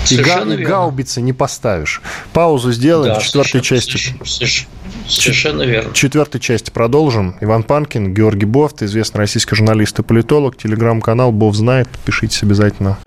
[0.10, 2.02] И га- гаубицы не поставишь.
[2.34, 3.98] Паузу сделаем да, в четвертой части.
[4.24, 4.70] Совершенно,
[5.08, 5.92] совершенно верно.
[5.92, 7.36] В четвертой части продолжим.
[7.40, 11.88] Иван Панкин, Георгий Бофт, известный российский журналист и политолог, телеграм-канал Бов знает.
[11.88, 12.98] Подпишитесь обязательно.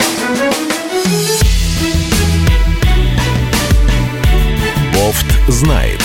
[5.09, 6.03] Бофт знает.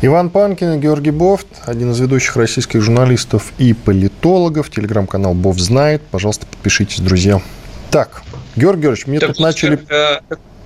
[0.00, 4.70] Иван Панкин и Георгий Бофт, один из ведущих российских журналистов и политологов.
[4.70, 6.00] Телеграм-канал Бофт знает.
[6.10, 7.42] Пожалуйста, подпишитесь, друзья.
[7.90, 8.22] Так,
[8.56, 9.78] Георгий Георгиевич, мне так, тут начали...
[9.90, 10.20] Э,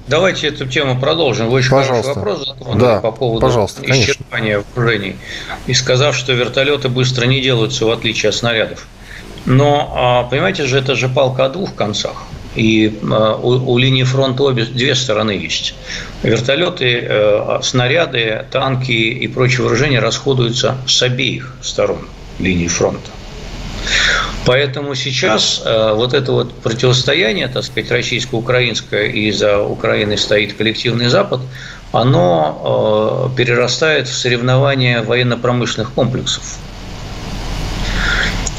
[0.07, 1.49] давайте эту тему продолжим.
[1.49, 2.15] Вы очень пожалуйста.
[2.15, 5.17] хороший вопрос да, по поводу пожалуйста, исчерпания вооружений.
[5.67, 8.87] И сказав, что вертолеты быстро не делаются, в отличие от снарядов.
[9.47, 12.23] Но, а, понимаете же, это же палка о двух концах.
[12.55, 15.75] И а, у, у линии фронта обе две стороны есть.
[16.23, 23.11] Вертолеты, э, снаряды, танки и прочее вооружение расходуются с обеих сторон линии фронта.
[24.45, 31.09] Поэтому сейчас э, вот это вот противостояние, так сказать, российско-украинское, и за Украиной стоит коллективный
[31.09, 31.41] Запад,
[31.93, 36.59] оно э, перерастает в соревнования военно-промышленных комплексов.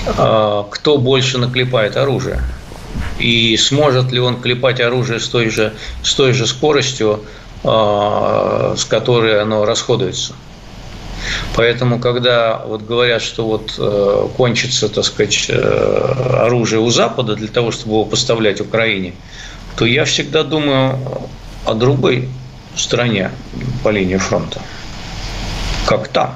[0.06, 2.41] Кто больше наклепает оружие?
[3.19, 5.73] И сможет ли он клепать оружие с той же,
[6.04, 7.21] с той же скоростью,
[7.63, 10.34] а, с которой оно расходуется.
[11.56, 17.48] Поэтому, когда вот говорят, что вот э, кончится, так сказать, э, оружие у Запада для
[17.48, 19.13] того, чтобы его поставлять Украине,
[19.77, 21.00] то я всегда думаю
[21.65, 22.29] о другой
[22.75, 23.31] стране
[23.83, 24.62] по линии фронта.
[25.85, 26.35] Как там.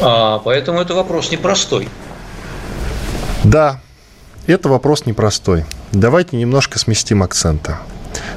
[0.00, 1.88] А, поэтому это вопрос непростой.
[3.44, 3.80] Да,
[4.52, 5.64] это вопрос непростой.
[5.92, 7.78] Давайте немножко сместим акцента.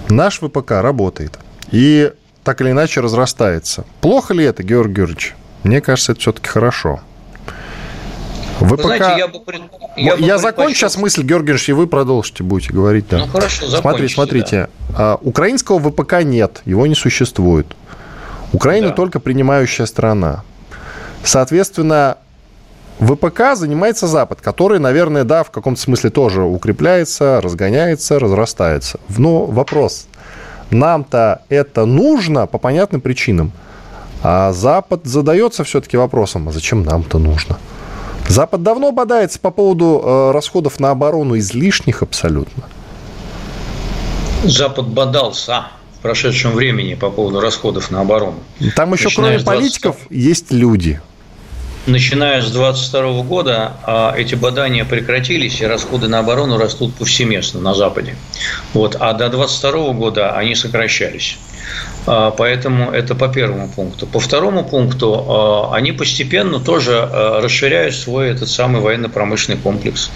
[0.10, 1.38] Наш ВПК работает
[1.72, 2.12] и
[2.44, 3.86] так или иначе разрастается.
[4.02, 5.36] Плохо ли это, Георгий Георгиевич?
[5.64, 7.02] Мне кажется, это все-таки хорошо.
[8.60, 8.82] ВПК...
[8.82, 9.42] знаете, я бы,
[9.98, 13.06] я, бы я закончу сейчас мысль, Георгиевич, и вы продолжите, будете говорить.
[13.10, 13.20] Да.
[13.20, 14.70] Ну, хорошо, Смотрите, смотрите.
[14.98, 15.16] Да.
[15.22, 17.68] Украинского ВПК нет, его не существует.
[18.54, 18.94] Украина да.
[18.94, 20.44] только принимающая страна.
[21.24, 22.18] Соответственно,
[23.00, 29.00] ВПК занимается Запад, который, наверное, да, в каком-то смысле тоже укрепляется, разгоняется, разрастается.
[29.18, 30.08] Но вопрос,
[30.72, 33.52] нам-то это нужно по понятным причинам.
[34.24, 37.60] А Запад задается все-таки вопросом, а зачем нам-то нужно?
[38.28, 42.64] Запад давно бодается по поводу э, расходов на оборону излишних абсолютно.
[44.44, 45.68] Запад бодался
[45.98, 48.40] в прошедшем времени по поводу расходов на оборону.
[48.76, 50.12] Там еще Начиная кроме политиков 20...
[50.12, 51.00] есть люди.
[51.88, 57.74] Начиная с 2022 года а, эти бадания прекратились, и расходы на оборону растут повсеместно на
[57.74, 58.18] Западе.
[58.74, 61.38] Вот, а до 2022 года они сокращались.
[62.08, 64.08] А, поэтому это по первому пункту.
[64.08, 70.10] По второму пункту, а, они постепенно тоже а, расширяют свой этот самый военно-промышленный комплекс.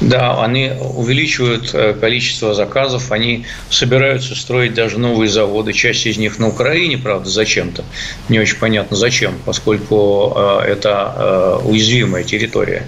[0.00, 6.38] Да, они увеличивают э, количество заказов, они собираются строить даже новые заводы, часть из них
[6.38, 7.84] на Украине, правда, зачем-то.
[8.28, 10.36] Не очень понятно, зачем, поскольку
[10.66, 12.84] это уязвимая территория.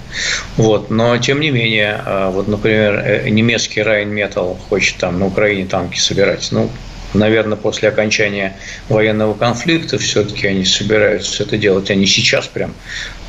[0.56, 0.90] Вот.
[0.90, 2.02] Но, тем не менее,
[2.32, 6.48] вот, например, э, немецкий Rheinmetall хочет там на Украине танки собирать.
[6.50, 6.70] Ну,
[7.14, 8.56] наверное, после окончания
[8.88, 12.74] военного конфликта все-таки они собираются это делать, они сейчас прям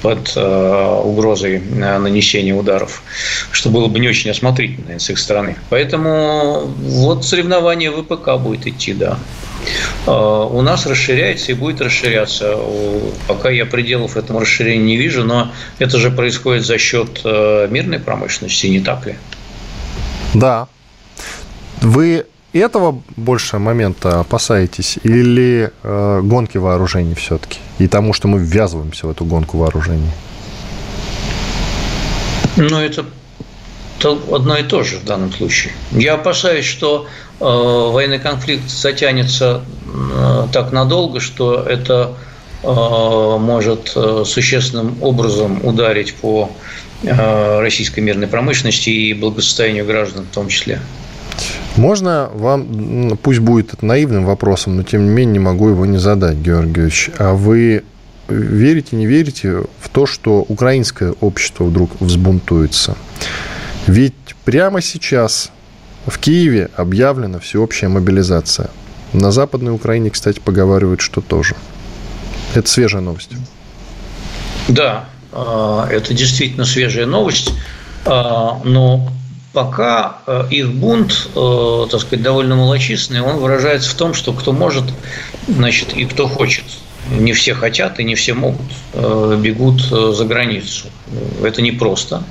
[0.01, 3.03] под э, угрозой э, нанесения ударов,
[3.51, 5.55] что было бы не очень осмотрительно с их стороны.
[5.69, 9.17] Поэтому вот соревнование ВПК будет идти, да.
[10.07, 12.57] Э, у нас расширяется и будет расширяться.
[13.27, 17.99] Пока я пределов этому расширению не вижу, но это же происходит за счет э, мирной
[17.99, 19.15] промышленности, не так ли?
[20.33, 20.67] Да.
[21.81, 22.25] Вы
[22.59, 27.59] этого больше момента опасаетесь или э, гонки вооружений все-таки?
[27.79, 30.11] И тому, что мы ввязываемся в эту гонку вооружений?
[32.57, 33.05] Ну, это
[34.03, 35.73] одно и то же в данном случае.
[35.91, 37.07] Я опасаюсь, что
[37.39, 42.15] э, военный конфликт затянется э, так надолго, что это
[42.63, 46.51] э, может э, существенным образом ударить по
[47.03, 50.81] э, российской мирной промышленности и благосостоянию граждан в том числе.
[51.77, 55.97] Можно вам, пусть будет это наивным вопросом, но тем не менее не могу его не
[55.97, 57.11] задать, Георгиевич.
[57.17, 57.83] А вы
[58.27, 62.95] верите, не верите в то, что украинское общество вдруг взбунтуется?
[63.87, 64.13] Ведь
[64.43, 65.51] прямо сейчас
[66.05, 68.69] в Киеве объявлена всеобщая мобилизация.
[69.13, 71.55] На Западной Украине, кстати, поговаривают, что тоже.
[72.53, 73.31] Это свежая новость.
[74.67, 77.53] Да, а, это действительно свежая новость.
[78.05, 79.09] А, но
[79.53, 84.53] пока э, их бунт, э, так сказать, довольно малочисленный, он выражается в том, что кто
[84.53, 84.85] может,
[85.47, 86.63] значит, и кто хочет.
[87.09, 90.85] Не все хотят и не все могут, э, бегут за границу.
[91.43, 92.23] Это непросто.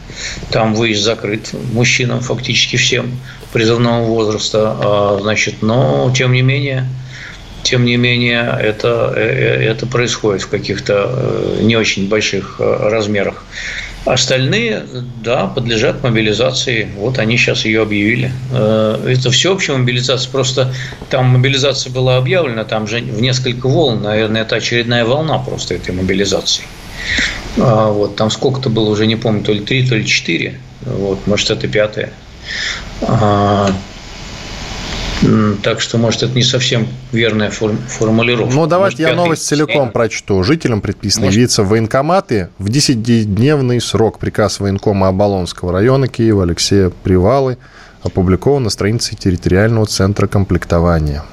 [0.50, 3.18] Там выезд закрыт мужчинам фактически всем
[3.52, 6.86] призывного возраста, а, значит, но тем не менее,
[7.62, 13.44] тем не менее, это, это происходит в каких-то не очень больших размерах.
[14.06, 14.82] Остальные,
[15.22, 16.88] да, подлежат мобилизации.
[16.96, 18.32] Вот они сейчас ее объявили.
[18.50, 20.30] Э, это всеобщая мобилизация.
[20.30, 20.74] Просто
[21.10, 24.02] там мобилизация была объявлена, там же в несколько волн.
[24.02, 26.64] Наверное, это очередная волна просто этой мобилизации.
[27.58, 30.58] А вот, там сколько-то было, уже не помню, то ли три, то ли четыре.
[30.82, 32.10] Вот, может, это пятое.
[35.62, 38.54] Так что, может, это не совсем верная формулировка.
[38.54, 40.42] Ну, давайте может, я новость целиком прочту.
[40.42, 41.36] Жителям предписано может...
[41.36, 44.18] явиться в военкоматы в 10-дневный срок.
[44.18, 47.58] Приказ военкома Оболонского района Киева Алексея Привалы
[48.02, 51.24] опубликован на странице территориального центра комплектования.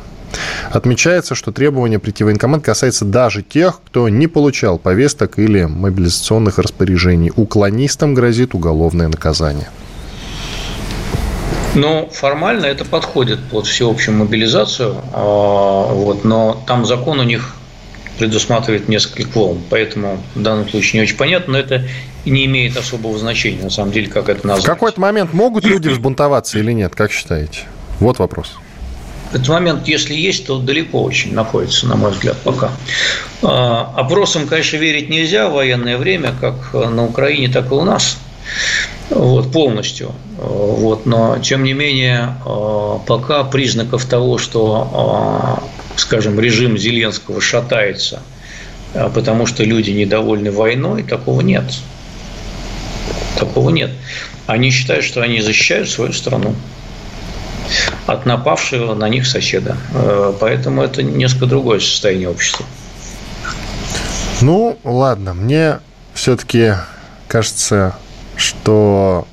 [0.71, 6.59] Отмечается, что требование прийти в военкомат касается даже тех, кто не получал повесток или мобилизационных
[6.59, 7.31] распоряжений.
[7.35, 9.69] Уклонистам грозит уголовное наказание.
[11.77, 17.53] Ну, формально это подходит под всеобщую мобилизацию, а, вот, но там закон у них
[18.17, 21.83] предусматривает несколько волн, поэтому в данном случае не очень понятно, но это
[22.25, 24.63] не имеет особого значения, на самом деле, как это назвать.
[24.63, 27.65] В какой-то момент могут люди взбунтоваться или нет, как считаете?
[27.99, 28.53] Вот вопрос.
[29.31, 32.71] Этот момент, если есть, то далеко очень находится, на мой взгляд, пока.
[33.43, 38.17] А, опросам, конечно, верить нельзя в военное время, как на Украине, так и у нас
[39.09, 40.11] вот, полностью.
[40.37, 45.59] Вот, но, тем не менее, э, пока признаков того, что,
[45.95, 48.21] э, скажем, режим Зеленского шатается,
[48.93, 51.63] э, потому что люди недовольны войной, такого нет.
[53.39, 53.91] Такого нет.
[54.45, 56.55] Они считают, что они защищают свою страну
[58.05, 59.75] от напавшего на них соседа.
[60.39, 62.65] Поэтому это несколько другое состояние общества.
[64.41, 65.79] Ну, ладно, мне
[66.13, 66.75] все-таки
[67.27, 67.95] кажется,
[68.37, 69.27] что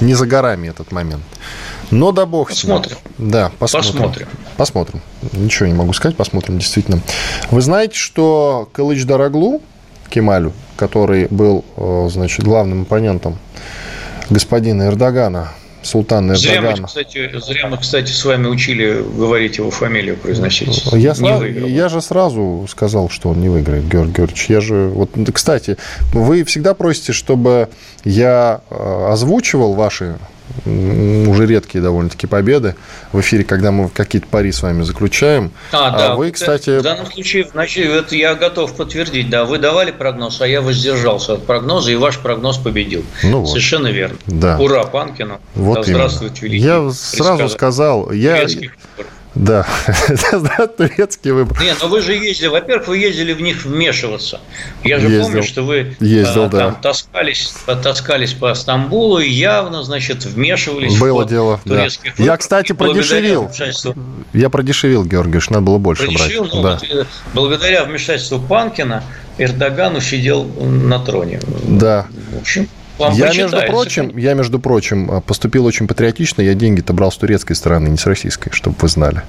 [0.00, 1.22] не за горами этот момент.
[1.90, 2.96] Но да бог Посмотрим.
[3.18, 3.92] Да, посмотрим.
[3.92, 4.28] Посмотрим.
[4.56, 5.02] Посмотрим.
[5.32, 7.00] Ничего не могу сказать, посмотрим, действительно.
[7.50, 9.60] Вы знаете, что Кылыч Дороглу,
[10.08, 13.38] Кемалю, который был, э, значит, главным оппонентом
[14.28, 15.50] господина Эрдогана
[15.82, 20.86] султана Зря мы, кстати, зря мы, кстати, с вами учили говорить его фамилию, произносить.
[20.92, 24.50] Я, сразу, я же сразу сказал, что он не выиграет, Георгий Георгиевич.
[24.50, 24.88] Я же...
[24.94, 25.76] Вот, кстати,
[26.12, 27.68] вы всегда просите, чтобы
[28.04, 30.16] я э, озвучивал ваши
[30.64, 32.74] уже редкие довольно-таки победы
[33.12, 35.52] в эфире, когда мы какие-то пари с вами заключаем.
[35.72, 36.14] А, а да.
[36.14, 36.78] Вы, кстати...
[36.78, 39.30] В данном случае, значит, это я готов подтвердить.
[39.30, 43.04] Да, вы давали прогноз, а я воздержался от прогноза, и ваш прогноз победил.
[43.22, 43.94] Ну Совершенно вот.
[43.94, 44.18] верно.
[44.26, 44.58] Да.
[44.58, 45.40] Ура Панкину.
[45.54, 46.64] Вот да, здравствуйте, великий.
[46.64, 48.46] Я сразу сказал, я...
[49.34, 49.66] Да,
[50.76, 51.60] турецкий выбор.
[51.60, 54.40] Нет, но вы же ездили, во-первых, вы ездили в них вмешиваться.
[54.82, 55.22] Я же ездил.
[55.24, 56.78] помню, что вы ездил, а, там да.
[56.82, 62.24] таскались, таскались по Стамбулу и явно, значит, вмешивались было в дело, турецких да.
[62.24, 63.50] Я, кстати, продешевил.
[64.32, 66.54] Я продешевил, Георгиевич, надо было больше продешевил, брать.
[66.54, 66.70] Ну, да.
[66.72, 69.04] вот, э, благодаря вмешательству Панкина
[69.38, 71.40] Эрдоган усидел на троне.
[71.68, 72.06] Да.
[72.32, 72.68] В общем,
[73.00, 76.42] вам я, между прочим, я, между прочим, поступил очень патриотично.
[76.42, 79.22] Я деньги-то брал с турецкой стороны, не с российской, чтобы вы знали.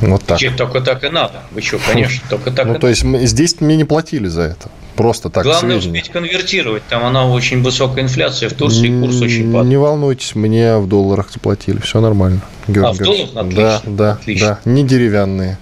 [0.00, 0.38] Вот так.
[0.38, 1.42] Чем только так и надо.
[1.50, 4.70] Вы что, конечно, только так Ну, то есть, здесь мне не платили за это.
[4.96, 5.44] Просто так.
[5.44, 6.82] Главное успеть конвертировать.
[6.88, 9.68] Там она очень высокая инфляция в Турции, курс очень падает.
[9.68, 11.80] Не волнуйтесь, мне в долларах заплатили.
[11.80, 12.40] Все нормально.
[12.68, 13.36] Георгий а, в долларах?
[13.36, 13.56] Отлично.
[13.56, 14.58] Да, да, Отлично.
[14.64, 14.70] да.
[14.70, 15.58] Не деревянные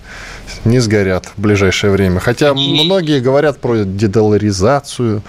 [0.64, 2.20] не сгорят в ближайшее время.
[2.20, 2.84] Хотя и...
[2.84, 5.22] многие говорят про дедоларизацию.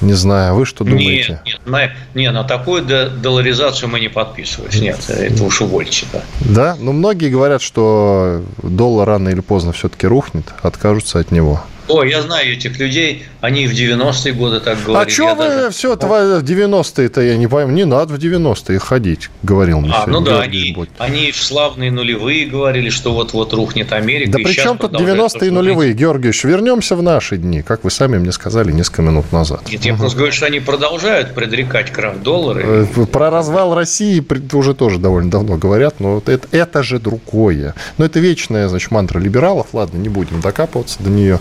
[0.00, 1.40] Не знаю, вы что думаете?
[1.44, 4.80] Нет, нет, на, не, на такую долларизацию мы не подписывались.
[4.80, 6.06] Нет, это уж увольте.
[6.12, 6.76] Да, да?
[6.80, 11.62] но многие говорят, что доллар рано или поздно все-таки рухнет, откажутся от него.
[11.90, 15.10] О, я знаю этих людей, они в 90-е годы так говорили.
[15.10, 15.70] А что вы даже...
[15.70, 19.92] все в 90-е-то, я не пойму, не надо в 90-е ходить, говорил мне.
[19.92, 24.32] А, ну да, они, они в славные нулевые говорили, что вот-вот рухнет Америка.
[24.32, 26.44] Да при чем тут 90-е нулевые, Георгиевич?
[26.44, 29.62] Вернемся в наши дни, как вы сами мне сказали несколько минут назад.
[29.68, 32.60] Нет, я просто говорю, что они продолжают предрекать крах доллара.
[32.62, 37.74] Э, про развал России уже тоже довольно давно говорят, но это, это же другое.
[37.98, 39.68] Но это вечная, значит, мантра либералов.
[39.72, 41.38] Ладно, не будем докапываться до нее.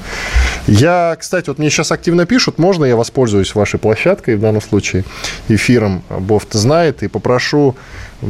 [0.67, 5.03] Я, кстати, вот мне сейчас активно пишут, можно я воспользуюсь вашей площадкой, в данном случае
[5.47, 7.75] эфиром Бофт знает, и попрошу,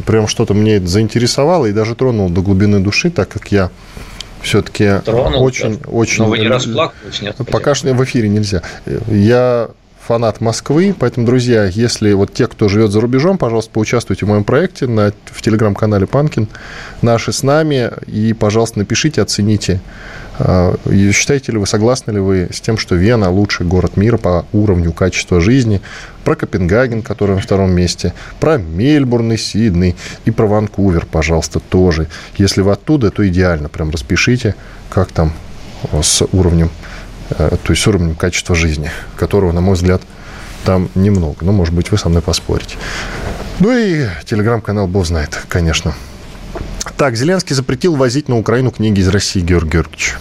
[0.05, 3.69] прям что-то мне это заинтересовало и даже тронул до глубины души, так как я
[4.41, 5.89] все-таки очень, да.
[5.89, 6.23] очень...
[6.23, 7.35] Но вы не расплакались, нет?
[7.51, 8.61] Пока что в эфире нельзя.
[9.07, 9.69] Я
[10.09, 14.43] фанат Москвы, поэтому, друзья, если вот те, кто живет за рубежом, пожалуйста, поучаствуйте в моем
[14.43, 16.47] проекте на, в телеграм-канале Панкин,
[17.03, 19.81] наши с нами, и, пожалуйста, напишите, оцените
[20.89, 24.47] и считаете ли вы, согласны ли вы с тем, что Вена лучший город мира по
[24.51, 25.79] уровню качества жизни,
[26.23, 29.95] про Копенгаген, который на втором месте, про Мельбурн и Сидней,
[30.25, 32.07] и про Ванкувер, пожалуйста, тоже.
[32.35, 34.55] Если вы оттуда, то идеально, прям распишите,
[34.89, 35.33] как там
[36.01, 36.88] с уровнем, э,
[37.37, 40.01] то есть с уровнем качества жизни, которого, на мой взгляд,
[40.65, 41.37] там немного.
[41.41, 42.75] Но, может быть, вы со мной поспорите.
[43.59, 45.93] Ну и телеграм-канал Бог знает, конечно.
[46.97, 50.15] Так, Зеленский запретил возить на Украину книги из России, Георгий Георгиевич.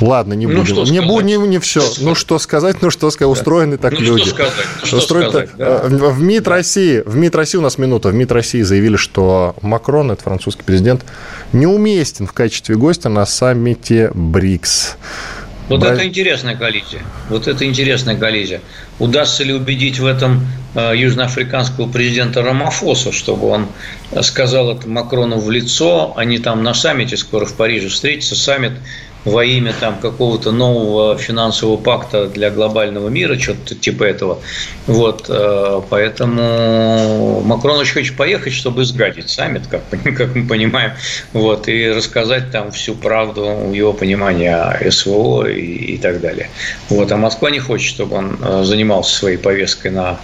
[0.00, 0.84] Ладно, не ну, будем.
[0.84, 1.80] Не, бу, не, не все.
[1.80, 4.24] Что ну что сказать, ну что сказать, устроены так ну, люди.
[4.24, 4.52] Что сказать?
[4.84, 5.58] Что Устроены сказать, так...
[5.58, 5.78] да.
[5.88, 9.56] В, в МИД России, в МИД России у нас минута, в МИД России заявили, что
[9.62, 11.04] Макрон, это французский президент,
[11.52, 14.96] неуместен в качестве гостя на саммите БРИКС.
[15.68, 15.90] Вот Бра...
[15.90, 17.02] это интересная коллизия.
[17.28, 18.60] Вот это интересная коллизия.
[18.98, 23.68] Удастся ли убедить в этом э, южноафриканского президента Рамафоса, чтобы он
[24.22, 28.72] сказал это Макрону в лицо, они там на саммите скоро в Париже встретятся, саммит
[29.26, 34.38] во имя там какого-то нового финансового пакта для глобального мира, что-то типа этого.
[34.86, 39.82] Вот, э, поэтому Макрон очень хочет поехать, чтобы сгадить саммит, как,
[40.16, 40.92] как мы понимаем,
[41.32, 46.48] вот, и рассказать там всю правду его понимания о СВО и, и так далее.
[46.88, 50.20] Вот, а Москва не хочет, чтобы он э, занимался своей повесткой на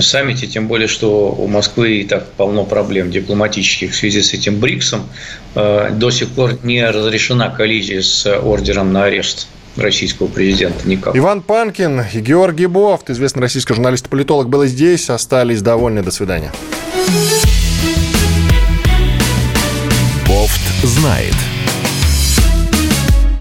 [0.00, 4.58] саммите, тем более, что у Москвы и так полно проблем дипломатических в связи с этим
[4.58, 5.08] БРИКСом.
[5.54, 9.46] Э, до сих пор не разрешена коллизия с ордером на арест
[9.76, 11.16] российского президента никак.
[11.16, 15.10] Иван Панкин и Георгий Бофт, известный российский журналист и политолог, был здесь.
[15.10, 16.02] Остались довольны.
[16.02, 16.52] До свидания.
[20.26, 21.34] Бофт знает.